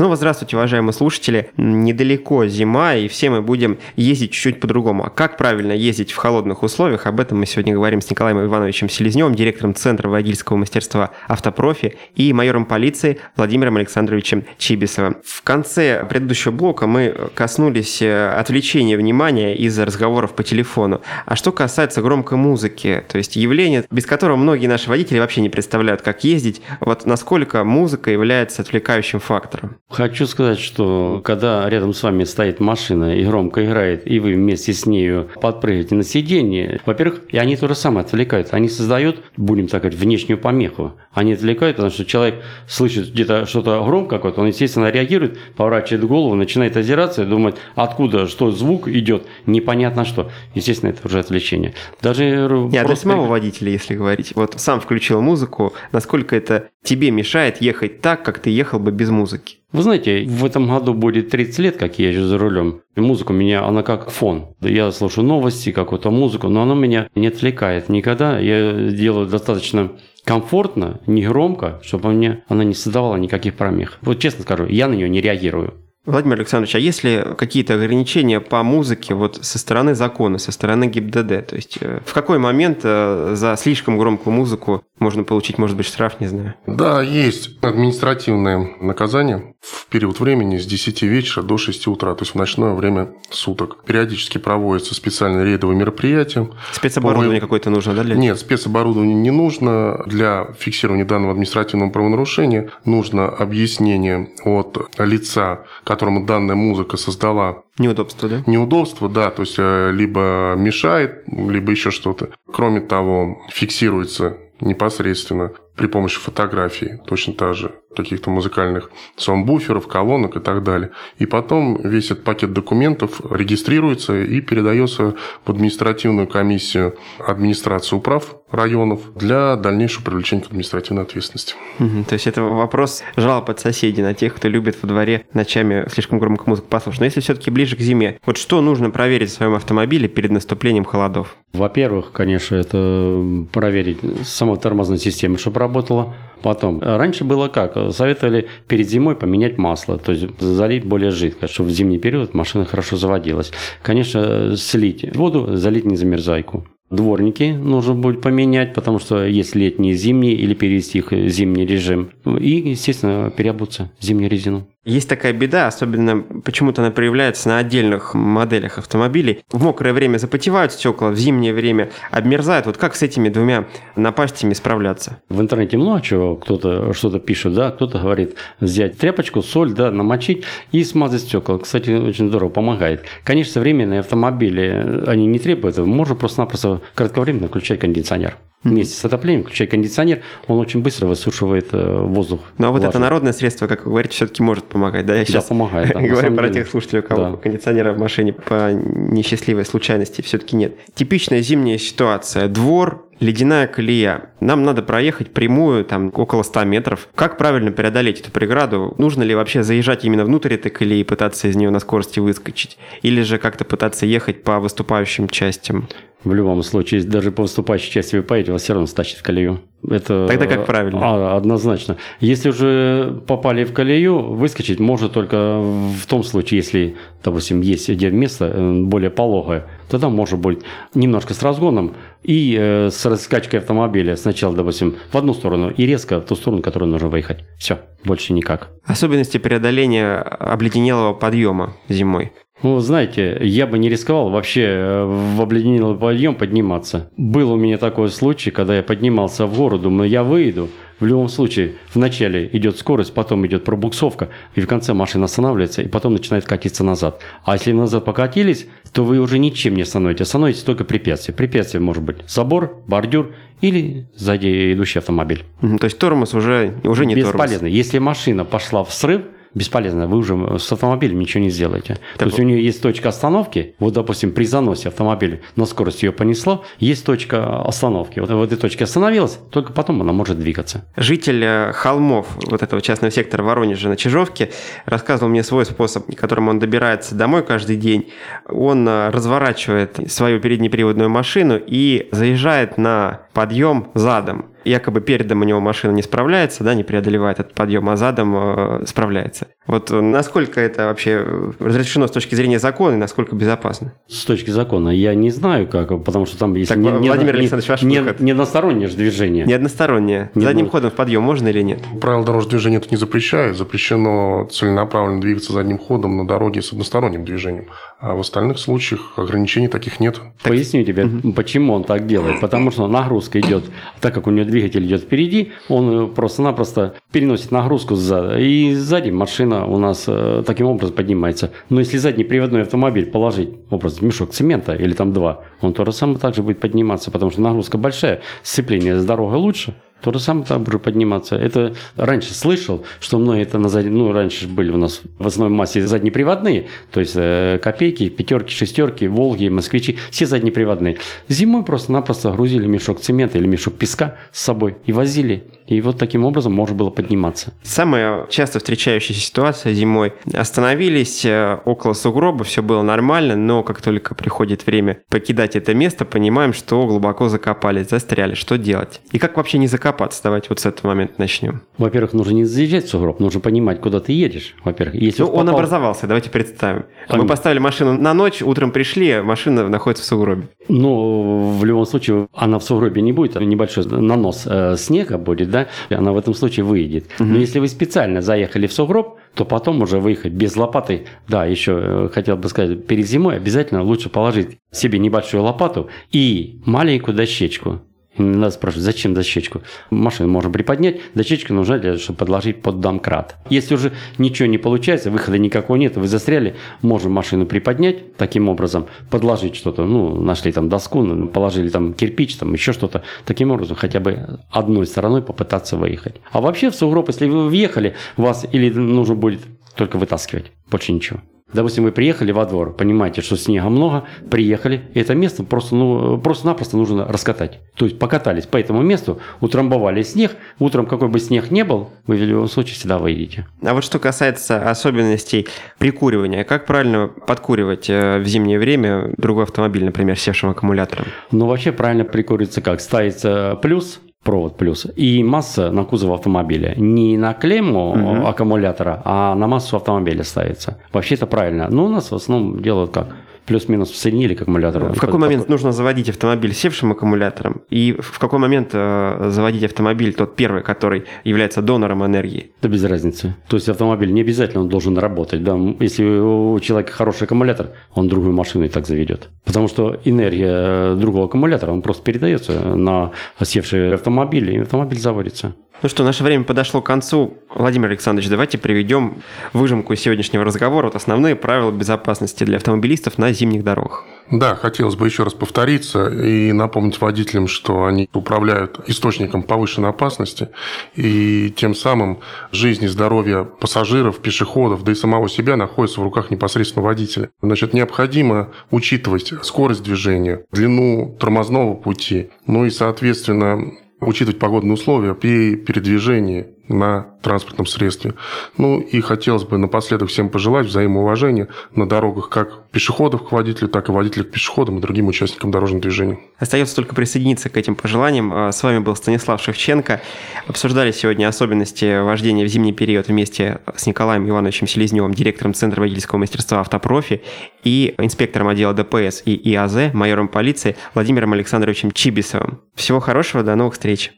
Снова 0.00 0.16
здравствуйте, 0.16 0.56
уважаемые 0.56 0.94
слушатели. 0.94 1.50
Недалеко 1.58 2.46
зима, 2.46 2.94
и 2.94 3.06
все 3.06 3.28
мы 3.28 3.42
будем 3.42 3.76
ездить 3.96 4.30
чуть-чуть 4.32 4.58
по-другому. 4.58 5.04
А 5.04 5.10
как 5.10 5.36
правильно 5.36 5.72
ездить 5.72 6.12
в 6.12 6.16
холодных 6.16 6.62
условиях? 6.62 7.06
Об 7.06 7.20
этом 7.20 7.38
мы 7.38 7.44
сегодня 7.44 7.74
говорим 7.74 8.00
с 8.00 8.08
Николаем 8.08 8.42
Ивановичем 8.42 8.88
Селезневым, 8.88 9.34
директором 9.34 9.74
Центра 9.74 10.08
водительского 10.08 10.56
мастерства 10.56 11.10
«Автопрофи» 11.28 11.98
и 12.14 12.32
майором 12.32 12.64
полиции 12.64 13.20
Владимиром 13.36 13.76
Александровичем 13.76 14.46
Чибисовым. 14.56 15.18
В 15.22 15.42
конце 15.42 16.06
предыдущего 16.08 16.52
блока 16.52 16.86
мы 16.86 17.14
коснулись 17.34 18.00
э, 18.00 18.30
отвлечения 18.30 18.96
внимания 18.96 19.54
из-за 19.54 19.84
разговоров 19.84 20.34
по 20.34 20.42
телефону. 20.42 21.02
А 21.26 21.36
что 21.36 21.52
касается 21.52 22.00
громкой 22.00 22.38
музыки, 22.38 23.04
то 23.06 23.18
есть 23.18 23.36
явление, 23.36 23.84
без 23.90 24.06
которого 24.06 24.36
многие 24.36 24.66
наши 24.66 24.88
водители 24.88 25.18
вообще 25.18 25.42
не 25.42 25.50
представляют, 25.50 26.00
как 26.00 26.24
ездить, 26.24 26.62
вот 26.80 27.04
насколько 27.04 27.64
музыка 27.64 28.10
является 28.10 28.62
отвлекающим 28.62 29.20
фактором? 29.20 29.76
Хочу 29.90 30.26
сказать, 30.28 30.60
что 30.60 31.20
когда 31.24 31.68
рядом 31.68 31.92
с 31.92 32.02
вами 32.04 32.22
стоит 32.22 32.60
машина 32.60 33.16
и 33.16 33.24
громко 33.24 33.64
играет, 33.64 34.08
и 34.08 34.20
вы 34.20 34.34
вместе 34.34 34.72
с 34.72 34.86
нею 34.86 35.28
подпрыгаете 35.42 35.96
на 35.96 36.04
сиденье, 36.04 36.80
во-первых, 36.86 37.22
и 37.28 37.36
они 37.38 37.56
то 37.56 37.66
же 37.66 37.74
самое 37.74 38.04
отвлекают. 38.06 38.54
Они 38.54 38.68
создают, 38.68 39.20
будем 39.36 39.66
так 39.66 39.82
говорить, 39.82 39.98
внешнюю 39.98 40.38
помеху. 40.38 40.92
Они 41.12 41.32
отвлекают, 41.32 41.76
потому 41.76 41.92
что 41.92 42.04
человек 42.04 42.36
слышит 42.68 43.10
где-то 43.10 43.46
что-то 43.46 43.84
громко 43.84 44.16
какое-то, 44.16 44.40
он, 44.42 44.46
естественно, 44.46 44.90
реагирует, 44.90 45.38
поворачивает 45.56 46.04
голову, 46.04 46.36
начинает 46.36 46.76
озираться 46.76 47.24
и 47.24 47.26
думает, 47.26 47.56
откуда, 47.74 48.28
что 48.28 48.52
звук 48.52 48.86
идет, 48.86 49.26
непонятно 49.46 50.04
что. 50.04 50.30
Естественно, 50.54 50.90
это 50.90 51.00
уже 51.04 51.18
отвлечение. 51.18 51.74
Даже 52.00 52.24
Нет, 52.24 52.48
просто... 52.48 52.86
для 52.86 52.96
самого 52.96 53.26
водителя, 53.26 53.72
если 53.72 53.96
говорить. 53.96 54.32
Вот 54.36 54.54
сам 54.60 54.80
включил 54.80 55.20
музыку, 55.20 55.74
насколько 55.90 56.36
это 56.36 56.68
тебе 56.84 57.10
мешает 57.10 57.60
ехать 57.60 58.00
так, 58.00 58.22
как 58.22 58.38
ты 58.38 58.50
ехал 58.50 58.78
бы 58.78 58.92
без 58.92 59.10
музыки? 59.10 59.59
Вы 59.72 59.82
знаете, 59.82 60.24
в 60.26 60.44
этом 60.44 60.68
году 60.68 60.94
будет 60.94 61.30
30 61.30 61.58
лет, 61.60 61.76
как 61.76 61.98
я 61.98 62.10
езжу 62.10 62.26
за 62.26 62.38
рулем. 62.38 62.82
И 62.96 63.00
музыка 63.00 63.30
у 63.30 63.34
меня, 63.34 63.64
она 63.64 63.82
как 63.82 64.10
фон. 64.10 64.56
Я 64.60 64.90
слушаю 64.90 65.24
новости, 65.24 65.70
какую-то 65.70 66.10
музыку, 66.10 66.48
но 66.48 66.62
она 66.62 66.74
меня 66.74 67.08
не 67.14 67.28
отвлекает 67.28 67.88
никогда. 67.88 68.38
Я 68.38 68.90
делаю 68.90 69.26
достаточно 69.26 69.92
комфортно, 70.24 71.00
не 71.06 71.22
громко, 71.22 71.80
чтобы 71.82 72.10
мне 72.10 72.42
она 72.48 72.64
не 72.64 72.74
создавала 72.74 73.16
никаких 73.16 73.54
промех. 73.54 73.98
Вот 74.02 74.18
честно 74.18 74.42
скажу, 74.42 74.66
я 74.66 74.88
на 74.88 74.94
нее 74.94 75.08
не 75.08 75.20
реагирую. 75.20 75.74
Владимир 76.10 76.38
Александрович, 76.38 76.74
а 76.74 76.78
есть 76.78 77.04
ли 77.04 77.22
какие-то 77.36 77.74
ограничения 77.74 78.40
по 78.40 78.62
музыке 78.62 79.14
вот 79.14 79.38
со 79.42 79.58
стороны 79.58 79.94
закона, 79.94 80.38
со 80.38 80.52
стороны 80.52 80.86
ГИБДД? 80.86 81.46
То 81.46 81.56
есть 81.56 81.78
э, 81.80 82.00
в 82.04 82.12
какой 82.12 82.38
момент 82.38 82.80
э, 82.84 83.32
за 83.34 83.56
слишком 83.56 83.98
громкую 83.98 84.34
музыку 84.34 84.82
можно 84.98 85.24
получить, 85.24 85.58
может 85.58 85.76
быть, 85.76 85.86
штраф, 85.86 86.20
не 86.20 86.26
знаю? 86.26 86.54
Да, 86.66 87.02
есть 87.02 87.58
административное 87.62 88.70
наказание 88.80 89.54
в 89.60 89.86
период 89.86 90.20
времени 90.20 90.58
с 90.58 90.66
10 90.66 91.02
вечера 91.02 91.42
до 91.42 91.56
6 91.56 91.86
утра, 91.88 92.14
то 92.14 92.22
есть 92.22 92.32
в 92.32 92.34
ночное 92.36 92.74
время 92.74 93.12
суток. 93.30 93.84
Периодически 93.84 94.38
проводятся 94.38 94.94
специальные 94.94 95.44
рейдовые 95.44 95.78
мероприятия. 95.78 96.48
Спецоборудование 96.72 97.40
По... 97.40 97.46
какое-то 97.46 97.70
нужно, 97.70 97.94
да? 97.94 98.02
Для 98.04 98.14
Нет, 98.14 98.38
спецоборудование 98.38 99.14
не 99.14 99.30
нужно. 99.30 100.02
Для 100.06 100.48
фиксирования 100.58 101.04
данного 101.04 101.32
административного 101.32 101.90
правонарушения 101.90 102.70
нужно 102.84 103.28
объяснение 103.28 104.30
от 104.44 104.90
лица, 104.98 105.64
которому 106.00 106.24
данная 106.24 106.56
музыка 106.56 106.96
создала 106.96 107.64
Неудобство, 107.76 108.26
да? 108.26 108.42
Неудобство, 108.46 109.06
да, 109.06 109.30
то 109.30 109.42
есть 109.42 109.56
э, 109.58 109.90
либо 109.92 110.54
мешает, 110.56 111.24
либо 111.26 111.72
еще 111.72 111.90
что-то. 111.90 112.30
Кроме 112.50 112.80
того, 112.80 113.42
фиксируется 113.50 114.38
непосредственно 114.62 115.52
при 115.76 115.88
помощи 115.88 116.18
фотографии 116.18 116.98
точно 117.06 117.34
так 117.34 117.54
же 117.54 117.74
каких-то 117.96 118.30
музыкальных 118.30 118.90
саундбуферов, 119.16 119.88
колонок 119.88 120.36
и 120.36 120.40
так 120.40 120.62
далее. 120.62 120.90
И 121.18 121.26
потом 121.26 121.80
весь 121.82 122.10
этот 122.10 122.24
пакет 122.24 122.52
документов 122.52 123.20
регистрируется 123.30 124.20
и 124.22 124.40
передается 124.40 125.16
в 125.44 125.50
административную 125.50 126.28
комиссию 126.28 126.96
администрации 127.18 127.96
управ 127.96 128.36
районов 128.50 129.00
для 129.14 129.56
дальнейшего 129.56 130.04
привлечения 130.04 130.42
к 130.42 130.46
административной 130.46 131.02
ответственности. 131.02 131.54
Мгм. 131.78 132.04
То 132.04 132.14
есть 132.14 132.26
это 132.26 132.42
вопрос 132.42 133.02
жалоб 133.16 133.48
от 133.50 133.60
соседей 133.60 134.02
на 134.02 134.14
тех, 134.14 134.34
кто 134.34 134.48
любит 134.48 134.76
во 134.82 134.88
дворе 134.88 135.24
ночами 135.32 135.86
слишком 135.90 136.18
громко 136.18 136.48
музыку 136.48 136.68
послушать. 136.68 137.00
Но 137.00 137.06
если 137.06 137.20
все-таки 137.20 137.50
ближе 137.50 137.76
к 137.76 137.80
зиме, 137.80 138.18
вот 138.26 138.36
что 138.36 138.60
нужно 138.60 138.90
проверить 138.90 139.30
в 139.30 139.34
своем 139.34 139.54
автомобиле 139.54 140.08
перед 140.08 140.30
наступлением 140.30 140.84
холодов? 140.84 141.36
Во-первых, 141.52 142.12
конечно, 142.12 142.54
это 142.54 143.46
проверить 143.52 143.98
саму 144.24 144.56
тормозную 144.56 144.98
систему, 144.98 145.36
чтобы 145.36 145.58
работала. 145.60 146.14
Потом, 146.42 146.80
раньше 146.80 147.24
было 147.24 147.48
как? 147.48 147.76
Советовали 147.92 148.48
перед 148.68 148.88
зимой 148.88 149.16
поменять 149.16 149.58
масло, 149.58 149.98
то 149.98 150.12
есть 150.12 150.26
залить 150.40 150.84
более 150.84 151.10
жидкое, 151.10 151.48
чтобы 151.48 151.70
в 151.70 151.72
зимний 151.72 151.98
период 151.98 152.34
машина 152.34 152.64
хорошо 152.64 152.96
заводилась. 152.96 153.52
Конечно, 153.82 154.56
слить 154.56 155.16
воду, 155.16 155.56
залить 155.56 155.84
незамерзайку. 155.84 156.66
Дворники 156.90 157.52
нужно 157.52 157.94
будет 157.94 158.20
поменять, 158.20 158.74
потому 158.74 158.98
что 158.98 159.24
есть 159.24 159.54
летние, 159.54 159.94
зимние, 159.94 160.34
или 160.34 160.54
перевести 160.54 160.98
их 160.98 161.12
в 161.12 161.28
зимний 161.28 161.64
режим. 161.64 162.10
И, 162.26 162.70
естественно, 162.70 163.30
переобуться 163.30 163.90
в 163.98 164.04
зимнюю 164.04 164.28
резину. 164.28 164.66
Есть 164.86 165.10
такая 165.10 165.34
беда, 165.34 165.66
особенно 165.66 166.22
почему-то 166.42 166.80
она 166.80 166.90
проявляется 166.90 167.50
на 167.50 167.58
отдельных 167.58 168.14
моделях 168.14 168.78
автомобилей. 168.78 169.42
В 169.52 169.62
мокрое 169.62 169.92
время 169.92 170.16
запотевают 170.16 170.72
стекла, 170.72 171.10
в 171.10 171.16
зимнее 171.16 171.52
время 171.52 171.90
обмерзают. 172.10 172.64
Вот 172.64 172.78
как 172.78 172.96
с 172.96 173.02
этими 173.02 173.28
двумя 173.28 173.66
напастями 173.94 174.54
справляться? 174.54 175.20
В 175.28 175.38
интернете 175.38 175.76
много 175.76 176.00
чего, 176.00 176.34
кто-то 176.34 176.94
что-то 176.94 177.18
пишет, 177.18 177.52
да, 177.52 177.72
кто-то 177.72 177.98
говорит 177.98 178.36
взять 178.58 178.96
тряпочку, 178.96 179.42
соль, 179.42 179.74
да, 179.74 179.90
намочить 179.90 180.44
и 180.72 180.82
смазать 180.82 181.20
стекла. 181.20 181.58
Кстати, 181.58 181.90
очень 181.90 182.28
здорово 182.28 182.48
помогает. 182.48 183.04
Конечно, 183.22 183.52
современные 183.52 184.00
автомобили, 184.00 185.04
они 185.06 185.26
не 185.26 185.38
требуют 185.38 185.74
этого. 185.74 185.84
Можно 185.84 186.14
просто-напросто 186.14 186.79
кратковременно 186.94 187.48
включать 187.48 187.80
кондиционер. 187.80 188.36
Вместе 188.62 188.94
с 188.94 189.02
отоплением 189.06 189.42
включать 189.44 189.70
кондиционер, 189.70 190.20
он 190.46 190.58
очень 190.58 190.82
быстро 190.82 191.06
высушивает 191.06 191.68
э, 191.72 192.00
воздух. 192.02 192.40
Но 192.58 192.72
вот 192.72 192.78
это 192.82 192.88
влажный. 192.88 193.00
народное 193.00 193.32
средство, 193.32 193.66
как 193.66 193.86
вы 193.86 193.92
говорите, 193.92 194.14
все-таки 194.16 194.42
может 194.42 194.64
помогать. 194.64 195.06
Да, 195.06 195.14
я 195.16 195.24
сейчас 195.24 195.44
помогает, 195.44 195.94
да, 195.94 196.00
говорю 196.06 196.34
про 196.36 196.48
деле. 196.48 196.60
тех 196.60 196.70
слушателей, 196.70 197.00
у 197.00 197.02
кого 197.02 197.22
Да. 197.22 197.36
кондиционера 197.38 197.94
в 197.94 197.98
машине 197.98 198.34
по 198.34 198.70
несчастливой 198.72 199.64
случайности 199.64 200.20
все-таки 200.20 200.56
нет. 200.56 200.74
Типичная 200.94 201.40
зимняя 201.40 201.78
ситуация. 201.78 202.48
Двор, 202.48 203.06
ледяная 203.18 203.66
колея. 203.66 204.24
Нам 204.40 204.62
надо 204.62 204.82
проехать 204.82 205.32
прямую, 205.32 205.86
там, 205.86 206.12
около 206.14 206.42
100 206.42 206.64
метров. 206.64 207.08
Как 207.14 207.38
правильно 207.38 207.72
преодолеть 207.72 208.20
эту 208.20 208.30
преграду? 208.30 208.94
Нужно 208.98 209.22
ли 209.22 209.34
вообще 209.34 209.62
заезжать 209.62 210.04
именно 210.04 210.26
внутрь 210.26 210.52
этой 210.52 210.70
колеи 210.70 211.00
и 211.00 211.04
пытаться 211.04 211.48
из 211.48 211.56
нее 211.56 211.70
на 211.70 211.80
скорости 211.80 212.20
выскочить? 212.20 212.76
Или 213.00 213.22
же 213.22 213.38
как-то 213.38 213.64
пытаться 213.64 214.04
ехать 214.04 214.42
по 214.42 214.60
выступающим 214.60 215.28
частям? 215.28 215.88
В 216.24 216.34
любом 216.34 216.62
случае, 216.62 217.02
даже 217.02 217.32
по 217.32 217.42
выступающей 217.42 217.90
части 217.90 218.16
вы 218.16 218.22
поедете, 218.22 218.52
вас 218.52 218.62
все 218.62 218.74
равно 218.74 218.86
стащит 218.86 219.18
в 219.18 219.22
колею. 219.22 219.60
Это 219.88 220.26
Тогда 220.28 220.46
как 220.46 220.66
правильно? 220.66 221.00
А, 221.02 221.36
однозначно. 221.36 221.96
Если 222.20 222.50
уже 222.50 223.22
попали 223.26 223.64
в 223.64 223.72
колею, 223.72 224.18
выскочить 224.18 224.78
можно 224.78 225.08
только 225.08 225.60
в 225.60 226.06
том 226.06 226.22
случае, 226.22 226.58
если, 226.58 226.96
допустим, 227.24 227.62
есть 227.62 227.88
где 227.88 228.10
место 228.10 228.52
э, 228.52 228.82
более 228.82 229.10
пологое, 229.10 229.66
тогда 229.88 230.10
можно 230.10 230.36
будет 230.36 230.62
немножко 230.94 231.32
с 231.32 231.42
разгоном 231.42 231.94
и 232.22 232.54
э, 232.58 232.90
с 232.90 233.06
раскачкой 233.06 233.60
автомобиля 233.60 234.16
сначала, 234.16 234.54
допустим, 234.54 234.96
в 235.10 235.16
одну 235.16 235.32
сторону 235.32 235.70
и 235.70 235.86
резко 235.86 236.20
в 236.20 236.26
ту 236.26 236.34
сторону, 236.34 236.60
в 236.60 236.64
которую 236.64 236.90
нужно 236.90 237.08
выехать. 237.08 237.38
Все, 237.58 237.78
больше 238.04 238.34
никак. 238.34 238.68
Особенности 238.84 239.38
преодоления 239.38 240.18
обледенелого 240.18 241.14
подъема 241.14 241.76
зимой. 241.88 242.32
Ну, 242.62 242.78
знаете, 242.80 243.38
я 243.40 243.66
бы 243.66 243.78
не 243.78 243.88
рисковал 243.88 244.30
вообще 244.30 244.62
э, 244.62 245.04
в 245.36 245.40
обледенелый 245.40 245.96
подъем 245.96 246.34
подниматься. 246.34 247.10
Был 247.16 247.52
у 247.52 247.56
меня 247.56 247.78
такой 247.78 248.10
случай, 248.10 248.50
когда 248.50 248.76
я 248.76 248.82
поднимался 248.82 249.46
в 249.46 249.56
гору, 249.56 249.78
думаю, 249.78 250.10
я 250.10 250.22
выйду. 250.22 250.68
В 250.98 251.06
любом 251.06 251.30
случае, 251.30 251.76
вначале 251.94 252.50
идет 252.52 252.76
скорость, 252.76 253.14
потом 253.14 253.46
идет 253.46 253.64
пробуксовка, 253.64 254.28
и 254.54 254.60
в 254.60 254.66
конце 254.66 254.92
машина 254.92 255.24
останавливается, 255.24 255.80
и 255.80 255.88
потом 255.88 256.12
начинает 256.12 256.44
катиться 256.44 256.84
назад. 256.84 257.22
А 257.42 257.54
если 257.54 257.72
назад 257.72 258.04
покатились, 258.04 258.66
то 258.92 259.02
вы 259.02 259.18
уже 259.18 259.38
ничем 259.38 259.74
не 259.76 259.82
остановитесь, 259.82 260.26
остановитесь 260.26 260.62
только 260.62 260.84
препятствие. 260.84 261.34
Препятствие 261.34 261.80
может 261.80 262.02
быть 262.02 262.18
забор, 262.28 262.82
бордюр 262.86 263.34
или 263.62 264.08
сзади 264.14 264.74
идущий 264.74 264.98
автомобиль. 264.98 265.44
То 265.62 265.84
есть 265.84 265.98
тормоз 265.98 266.34
уже, 266.34 266.74
уже 266.84 267.06
не 267.06 267.14
тормоз. 267.14 267.32
Бесполезно. 267.32 267.66
Если 267.66 267.98
машина 267.98 268.44
пошла 268.44 268.84
в 268.84 268.92
срыв, 268.92 269.22
бесполезно, 269.54 270.06
вы 270.06 270.18
уже 270.18 270.58
с 270.58 270.72
автомобилем 270.72 271.18
ничего 271.18 271.42
не 271.42 271.50
сделаете. 271.50 271.98
То 272.18 272.26
есть 272.26 272.38
у 272.38 272.42
нее 272.42 272.64
есть 272.64 272.82
точка 272.82 273.08
остановки, 273.08 273.74
вот, 273.78 273.94
допустим, 273.94 274.32
при 274.32 274.44
заносе 274.44 274.88
автомобиля 274.88 275.40
на 275.56 275.66
скорость 275.66 276.02
ее 276.02 276.12
понесло, 276.12 276.64
есть 276.78 277.04
точка 277.04 277.60
остановки. 277.62 278.20
Вот 278.20 278.30
в 278.30 278.42
этой 278.42 278.56
точке 278.56 278.84
остановилась, 278.84 279.38
только 279.50 279.72
потом 279.72 280.00
она 280.00 280.12
может 280.12 280.38
двигаться. 280.38 280.84
Житель 280.96 281.42
э, 281.44 281.72
холмов 281.72 282.26
вот 282.46 282.62
этого 282.62 282.80
частного 282.80 283.10
сектора 283.10 283.42
Воронежа 283.42 283.88
на 283.88 283.96
Чижовке 283.96 284.50
рассказывал 284.86 285.30
мне 285.30 285.42
свой 285.42 285.64
способ, 285.64 286.14
которым 286.14 286.48
он 286.48 286.58
добирается 286.58 287.14
домой 287.14 287.44
каждый 287.44 287.76
день. 287.76 288.10
Он 288.48 288.88
э, 288.88 289.10
разворачивает 289.10 289.98
свою 290.10 290.40
переднеприводную 290.40 291.10
машину 291.10 291.60
и 291.64 292.08
заезжает 292.12 292.78
на 292.78 293.22
подъем 293.32 293.90
задом. 293.94 294.49
Якобы 294.64 295.00
передом 295.00 295.40
у 295.40 295.44
него 295.44 295.60
машина 295.60 295.92
не 295.92 296.02
справляется, 296.02 296.64
да, 296.64 296.74
не 296.74 296.84
преодолевает 296.84 297.40
этот 297.40 297.54
подъем, 297.54 297.88
а 297.88 297.96
задом 297.96 298.34
э, 298.36 298.84
справляется. 298.86 299.46
Вот 299.66 299.90
э, 299.90 300.00
насколько 300.00 300.60
это 300.60 300.86
вообще 300.86 301.22
э, 301.24 301.52
разрешено 301.60 302.06
с 302.06 302.10
точки 302.10 302.34
зрения 302.34 302.58
закона 302.58 302.94
и 302.94 302.98
насколько 302.98 303.34
безопасно? 303.34 303.92
С 304.08 304.24
точки 304.24 304.50
закона 304.50 304.90
я 304.90 305.14
не 305.14 305.30
знаю 305.30 305.66
как, 305.66 305.88
потому 306.04 306.26
что 306.26 306.38
там 306.38 306.54
если 306.54 306.74
Так, 306.74 306.82
Владимир 306.82 307.34
Александрович, 307.36 307.68
ваш 307.68 307.82
не, 307.82 308.00
выход. 308.00 308.20
не 308.20 308.32
одностороннее 308.32 308.88
же 308.88 308.96
движение. 308.96 309.46
Не 309.46 309.54
одностороннее. 309.54 310.30
Не 310.34 310.42
Задним 310.42 310.66
одно- 310.66 310.72
ходом 310.72 310.90
в 310.90 310.94
подъем 310.94 311.22
можно 311.22 311.48
или 311.48 311.62
нет? 311.62 311.80
Правила 312.00 312.24
дорожного 312.24 312.50
движения 312.50 312.76
это 312.78 312.88
не 312.90 312.96
запрещает. 312.96 313.56
Запрещено 313.56 314.46
целенаправленно 314.50 315.20
двигаться 315.20 315.52
задним 315.52 315.78
ходом 315.78 316.16
на 316.16 316.26
дороге 316.26 316.62
с 316.62 316.72
односторонним 316.72 317.24
движением. 317.24 317.66
А 317.98 318.14
в 318.14 318.20
остальных 318.20 318.58
случаях 318.58 319.12
ограничений 319.16 319.68
таких 319.68 320.00
нет. 320.00 320.20
Поясню 320.42 320.84
тебе, 320.84 321.06
почему 321.36 321.74
он 321.74 321.84
так 321.84 322.06
делает. 322.06 322.40
Потому 322.40 322.70
что 322.70 322.86
нагрузка 322.88 323.40
идет, 323.40 323.64
так 324.00 324.14
как 324.14 324.26
у 324.26 324.30
него 324.30 324.44
двигатель 324.50 324.84
идет 324.84 325.02
впереди, 325.02 325.52
он 325.68 325.90
э, 325.90 326.06
просто-напросто 326.08 326.94
переносит 327.12 327.50
нагрузку 327.50 327.94
сзади. 327.94 328.42
И 328.42 328.74
сзади 328.74 329.10
машина 329.10 329.66
у 329.66 329.78
нас 329.78 330.04
э, 330.06 330.42
таким 330.46 330.66
образом 330.66 330.94
поднимается. 330.94 331.50
Но 331.68 331.80
если 331.80 331.96
задний 331.96 332.24
приводной 332.24 332.62
автомобиль 332.62 333.06
положить, 333.06 333.50
образ, 333.70 334.02
мешок 334.02 334.32
цемента 334.32 334.74
или 334.74 334.92
там 334.92 335.12
два, 335.12 335.42
он 335.60 335.72
то 335.72 335.84
же 335.84 335.92
самое 335.92 336.18
также 336.18 336.42
будет 336.42 336.60
подниматься, 336.60 337.10
потому 337.10 337.30
что 337.30 337.40
нагрузка 337.40 337.78
большая, 337.78 338.20
сцепление 338.42 338.98
с 338.98 339.04
дорогой 339.04 339.38
лучше. 339.38 339.74
То 340.02 340.12
же 340.12 340.20
самое 340.20 340.46
там 340.46 340.64
будет 340.64 340.82
подниматься. 340.82 341.36
Это 341.36 341.74
раньше 341.96 342.34
слышал, 342.34 342.84
что 343.00 343.18
многие 343.18 343.42
это 343.42 343.58
на 343.58 343.68
задней... 343.68 343.90
Ну, 343.90 344.12
раньше 344.12 344.48
были 344.48 344.70
у 344.70 344.76
нас 344.76 345.02
в 345.18 345.26
основной 345.26 345.56
массе 345.56 345.86
заднеприводные, 345.86 346.68
то 346.90 347.00
есть 347.00 347.14
э, 347.16 347.58
копейки, 347.62 348.08
пятерки, 348.08 348.54
шестерки, 348.54 349.06
Волги, 349.06 349.48
москвичи, 349.48 349.98
все 350.10 350.26
заднеприводные. 350.26 350.98
Зимой 351.28 351.64
просто-напросто 351.64 352.30
грузили 352.32 352.66
мешок 352.66 353.00
цемента 353.00 353.38
или 353.38 353.46
мешок 353.46 353.74
песка 353.74 354.16
с 354.32 354.40
собой 354.40 354.76
и 354.86 354.92
возили. 354.92 355.44
И 355.70 355.80
вот 355.80 355.98
таким 355.98 356.24
образом 356.24 356.52
можно 356.52 356.74
было 356.76 356.90
подниматься. 356.90 357.52
Самая 357.62 358.26
часто 358.28 358.58
встречающаяся 358.58 359.20
ситуация 359.20 359.72
зимой. 359.72 360.12
Остановились 360.34 361.24
э, 361.24 361.58
около 361.64 361.92
сугроба, 361.92 362.42
все 362.44 362.60
было 362.60 362.82
нормально, 362.82 363.36
но 363.36 363.62
как 363.62 363.80
только 363.80 364.14
приходит 364.16 364.66
время 364.66 364.98
покидать 365.08 365.54
это 365.54 365.72
место, 365.72 366.04
понимаем, 366.04 366.52
что 366.52 366.84
глубоко 366.86 367.28
закопались, 367.28 367.88
застряли. 367.88 368.34
Что 368.34 368.58
делать? 368.58 369.00
И 369.12 369.18
как 369.20 369.36
вообще 369.36 369.58
не 369.58 369.68
закопаться? 369.68 370.20
Давайте 370.24 370.48
вот 370.50 370.58
с 370.58 370.66
этого 370.66 370.88
момента 370.88 371.14
начнем. 371.18 371.62
Во-первых, 371.78 372.14
нужно 372.14 372.32
не 372.32 372.44
заезжать 372.44 372.86
в 372.86 372.88
сугроб, 372.90 373.20
нужно 373.20 373.38
понимать, 373.40 373.80
куда 373.80 374.00
ты 374.00 374.12
едешь. 374.12 374.56
Во-первых, 374.64 374.96
если 374.96 375.22
Ну, 375.22 375.28
уж 375.28 375.34
он 375.38 375.46
попал- 375.46 375.54
образовался, 375.60 376.08
давайте 376.08 376.30
представим. 376.30 376.84
Мы 377.08 377.16
Там- 377.18 377.28
поставили 377.28 377.60
машину 377.60 377.92
на 377.96 378.12
ночь, 378.12 378.42
утром 378.42 378.72
пришли, 378.72 379.08
а 379.12 379.22
машина 379.22 379.68
находится 379.68 380.02
в 380.02 380.06
сугробе. 380.06 380.48
Ну, 380.68 381.56
в 381.58 381.64
любом 381.64 381.86
случае, 381.86 382.26
она 382.32 382.58
в 382.58 382.64
сугробе 382.64 383.02
не 383.02 383.12
будет, 383.12 383.36
небольшой 383.40 383.84
нанос 383.86 384.44
э, 384.46 384.76
снега 384.76 385.16
будет, 385.16 385.50
да, 385.50 385.59
и 385.88 385.94
она 385.94 386.12
в 386.12 386.18
этом 386.18 386.34
случае 386.34 386.64
выйдет. 386.64 387.06
Но 387.18 387.38
если 387.38 387.58
вы 387.58 387.68
специально 387.68 388.20
заехали 388.20 388.66
в 388.66 388.72
сугроб, 388.72 389.18
то 389.34 389.44
потом 389.44 389.82
уже 389.82 390.00
выехать 390.00 390.32
без 390.32 390.56
лопаты. 390.56 391.06
Да, 391.28 391.44
еще 391.44 391.80
э, 391.82 392.08
хотел 392.12 392.36
бы 392.36 392.48
сказать, 392.48 392.86
перед 392.86 393.06
зимой 393.06 393.36
обязательно 393.36 393.82
лучше 393.82 394.08
положить 394.08 394.58
себе 394.72 394.98
небольшую 394.98 395.42
лопату 395.42 395.88
и 396.10 396.60
маленькую 396.64 397.16
дощечку. 397.16 397.80
И 398.16 398.22
надо 398.22 398.50
спрашивать, 398.50 398.84
зачем 398.84 399.14
дощечку? 399.14 399.62
Машину 399.90 400.28
можно 400.30 400.50
приподнять, 400.50 401.00
дощечка 401.14 401.54
нужна 401.54 401.78
для 401.78 401.92
того, 401.92 402.02
чтобы 402.02 402.18
подложить 402.18 402.60
под 402.60 402.80
домкрат. 402.80 403.36
Если 403.50 403.74
уже 403.74 403.92
ничего 404.18 404.48
не 404.48 404.58
получается, 404.58 405.10
выхода 405.10 405.38
никакого 405.38 405.76
нет, 405.76 405.96
вы 405.96 406.08
застряли, 406.08 406.56
можно 406.82 407.08
машину 407.08 407.46
приподнять 407.46 408.16
таким 408.16 408.48
образом, 408.48 408.86
подложить 409.10 409.54
что-то, 409.54 409.84
ну, 409.84 410.20
нашли 410.20 410.50
там 410.50 410.68
доску, 410.68 411.04
положили 411.28 411.68
там 411.68 411.94
кирпич, 411.94 412.36
там 412.36 412.52
еще 412.52 412.72
что-то, 412.72 413.04
таким 413.24 413.52
образом 413.52 413.76
хотя 413.76 414.00
бы 414.00 414.40
одной 414.50 414.86
стороной 414.86 415.22
попытаться 415.22 415.76
выехать. 415.76 416.16
А 416.32 416.40
вообще 416.40 416.70
в 416.70 416.74
сугроб, 416.74 417.08
если 417.08 417.28
вы 417.28 417.48
въехали, 417.48 417.94
вас 418.16 418.44
или 418.50 418.70
нужно 418.70 419.14
будет 419.14 419.40
только 419.76 419.98
вытаскивать, 419.98 420.50
больше 420.68 420.92
ничего. 420.92 421.20
Допустим, 421.52 421.84
вы 421.84 421.92
приехали 421.92 422.32
во 422.32 422.46
двор, 422.46 422.72
понимаете, 422.72 423.22
что 423.22 423.36
снега 423.36 423.68
много, 423.68 424.04
приехали, 424.30 424.82
и 424.94 425.00
это 425.00 425.14
место 425.14 425.42
просто, 425.42 425.74
ну, 425.74 426.18
просто-напросто 426.18 426.76
нужно 426.76 427.04
раскатать. 427.06 427.60
То 427.76 427.84
есть 427.84 427.98
покатались 427.98 428.46
по 428.46 428.56
этому 428.56 428.82
месту, 428.82 429.20
утрамбовали 429.40 430.02
снег, 430.02 430.36
утром 430.58 430.86
какой 430.86 431.08
бы 431.08 431.18
снег 431.18 431.50
не 431.50 431.64
был, 431.64 431.90
вы 432.06 432.16
в 432.16 432.22
любом 432.22 432.48
случае 432.48 432.74
всегда 432.74 432.98
выйдете. 432.98 433.46
А 433.62 433.74
вот 433.74 433.84
что 433.84 433.98
касается 433.98 434.68
особенностей 434.68 435.48
прикуривания, 435.78 436.44
как 436.44 436.66
правильно 436.66 437.08
подкуривать 437.08 437.90
э, 437.90 438.18
в 438.18 438.26
зимнее 438.26 438.58
время 438.58 439.12
другой 439.16 439.44
автомобиль, 439.44 439.84
например, 439.84 440.16
с 440.16 440.22
севшим 440.22 440.50
аккумулятором? 440.50 441.06
Ну, 441.30 441.46
вообще 441.46 441.72
правильно 441.72 442.04
прикуривается 442.04 442.60
как? 442.60 442.80
Ставится 442.80 443.58
плюс, 443.60 444.00
провод 444.24 444.56
плюс, 444.58 444.86
и 444.96 445.22
масса 445.24 445.70
на 445.70 445.84
кузов 445.84 446.10
автомобиля. 446.12 446.74
Не 446.76 447.16
на 447.16 447.32
клемму 447.32 447.94
Мгм. 447.94 448.26
аккумулятора, 448.26 449.00
а 449.04 449.34
на 449.34 449.46
массу 449.46 449.76
автомобиля 449.76 450.24
ставится. 450.24 450.76
Вообще 450.92 451.14
это 451.14 451.26
правильно. 451.26 451.68
Но 451.70 451.86
у 451.86 451.88
нас 451.88 452.10
в 452.10 452.14
основном 452.14 452.60
делают 452.62 452.90
как? 452.90 453.06
Плюс-минус 453.50 453.90
соединили 453.90 454.34
к 454.34 454.42
аккумулятору. 454.42 454.92
В 454.92 455.00
какой 455.00 455.18
момент 455.18 455.48
нужно 455.48 455.72
заводить 455.72 456.08
автомобиль 456.08 456.54
севшим 456.54 456.92
аккумулятором? 456.92 457.62
И 457.68 457.96
в 457.98 458.20
какой 458.20 458.38
момент 458.38 458.70
э, 458.74 459.30
заводить 459.32 459.64
автомобиль, 459.64 460.14
тот 460.14 460.36
первый, 460.36 460.62
который 460.62 461.06
является 461.24 461.60
донором 461.60 462.06
энергии? 462.06 462.52
Да 462.62 462.68
без 462.68 462.84
разницы. 462.84 463.34
То 463.48 463.56
есть 463.56 463.68
автомобиль 463.68 464.12
не 464.12 464.20
обязательно 464.20 464.60
он 464.60 464.68
должен 464.68 464.96
работать. 464.96 465.42
Да? 465.42 465.58
Если 465.80 466.04
у 466.04 466.60
человека 466.60 466.92
хороший 466.92 467.24
аккумулятор, 467.24 467.70
он 467.92 468.06
другую 468.06 468.34
машину 468.34 468.66
и 468.66 468.68
так 468.68 468.86
заведет. 468.86 469.30
Потому 469.44 469.66
что 469.66 469.98
энергия 470.04 470.94
другого 470.94 471.24
аккумулятора, 471.24 471.72
он 471.72 471.82
просто 471.82 472.04
передается 472.04 472.76
на 472.76 473.10
севший 473.42 473.94
автомобиль, 473.94 474.54
и 474.54 474.58
автомобиль 474.60 475.00
заводится. 475.00 475.56
Ну 475.82 475.88
что, 475.88 476.04
наше 476.04 476.24
время 476.24 476.44
подошло 476.44 476.82
к 476.82 476.86
концу. 476.86 477.38
Владимир 477.54 477.88
Александрович, 477.88 478.28
давайте 478.28 478.58
приведем 478.58 479.22
выжимку 479.54 479.96
сегодняшнего 479.96 480.44
разговора. 480.44 480.86
Вот 480.86 480.96
основные 480.96 481.36
правила 481.36 481.70
безопасности 481.70 482.44
для 482.44 482.58
автомобилистов 482.58 483.16
на 483.16 483.32
зимних 483.32 483.64
дорогах. 483.64 484.04
Да, 484.30 484.56
хотелось 484.56 484.94
бы 484.94 485.06
еще 485.06 485.22
раз 485.22 485.32
повториться 485.32 486.06
и 486.08 486.52
напомнить 486.52 487.00
водителям, 487.00 487.48
что 487.48 487.86
они 487.86 488.10
управляют 488.12 488.78
источником 488.88 489.42
повышенной 489.42 489.88
опасности, 489.88 490.50
и 490.96 491.50
тем 491.56 491.74
самым 491.74 492.20
жизнь 492.52 492.84
и 492.84 492.88
здоровье 492.88 493.48
пассажиров, 493.58 494.18
пешеходов, 494.18 494.84
да 494.84 494.92
и 494.92 494.94
самого 494.94 495.30
себя 495.30 495.56
находятся 495.56 496.00
в 496.00 496.04
руках 496.04 496.30
непосредственно 496.30 496.84
водителя. 496.84 497.30
Значит, 497.40 497.72
необходимо 497.72 498.50
учитывать 498.70 499.32
скорость 499.42 499.82
движения, 499.82 500.44
длину 500.52 501.16
тормозного 501.18 501.74
пути, 501.74 502.28
ну 502.46 502.66
и, 502.66 502.70
соответственно, 502.70 503.72
учитывать 504.00 504.38
погодные 504.38 504.74
условия 504.74 505.14
при 505.14 505.56
передвижении 505.56 506.46
на 506.70 507.06
транспортном 507.22 507.66
средстве. 507.66 508.14
Ну 508.56 508.80
и 508.80 509.00
хотелось 509.00 509.44
бы 509.44 509.58
напоследок 509.58 510.08
всем 510.08 510.28
пожелать 510.28 510.66
взаимоуважения 510.66 511.48
на 511.74 511.88
дорогах 511.88 512.28
как 512.28 512.68
пешеходов 512.70 513.28
к 513.28 513.32
водителю, 513.32 513.68
так 513.68 513.88
и 513.88 513.92
водителей 513.92 514.24
к 514.24 514.30
пешеходам 514.30 514.78
и 514.78 514.80
другим 514.80 515.08
участникам 515.08 515.50
дорожного 515.50 515.82
движения. 515.82 516.18
Остается 516.38 516.76
только 516.76 516.94
присоединиться 516.94 517.48
к 517.48 517.56
этим 517.56 517.74
пожеланиям. 517.74 518.32
А, 518.32 518.52
С 518.52 518.62
вами 518.62 518.78
был 518.78 518.94
Станислав 518.96 519.42
Шевченко. 519.42 520.00
Обсуждали 520.46 520.92
сегодня 520.92 521.28
особенности 521.28 522.02
вождения 522.02 522.44
в 522.44 522.48
зимний 522.48 522.72
период 522.72 523.08
вместе 523.08 523.60
с 523.74 523.86
Николаем 523.86 524.28
Ивановичем 524.28 524.66
Селезневым, 524.66 525.12
директором 525.12 525.54
Центра 525.54 525.80
водительского 525.80 526.18
мастерства 526.18 526.60
«Автопрофи» 526.60 527.22
и 527.64 527.94
инспектором 527.98 528.48
отдела 528.48 528.72
ДПС 528.72 529.22
и 529.24 529.52
ИАЗ, 529.52 529.92
майором 529.92 530.28
полиции 530.28 530.76
Владимиром 530.94 531.32
Александровичем 531.32 531.90
Чибисовым. 531.90 532.60
Всего 532.74 533.00
хорошего, 533.00 533.42
до 533.42 533.56
новых 533.56 533.74
встреч. 533.74 534.12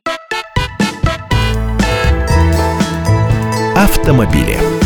Автомобили. 3.83 4.82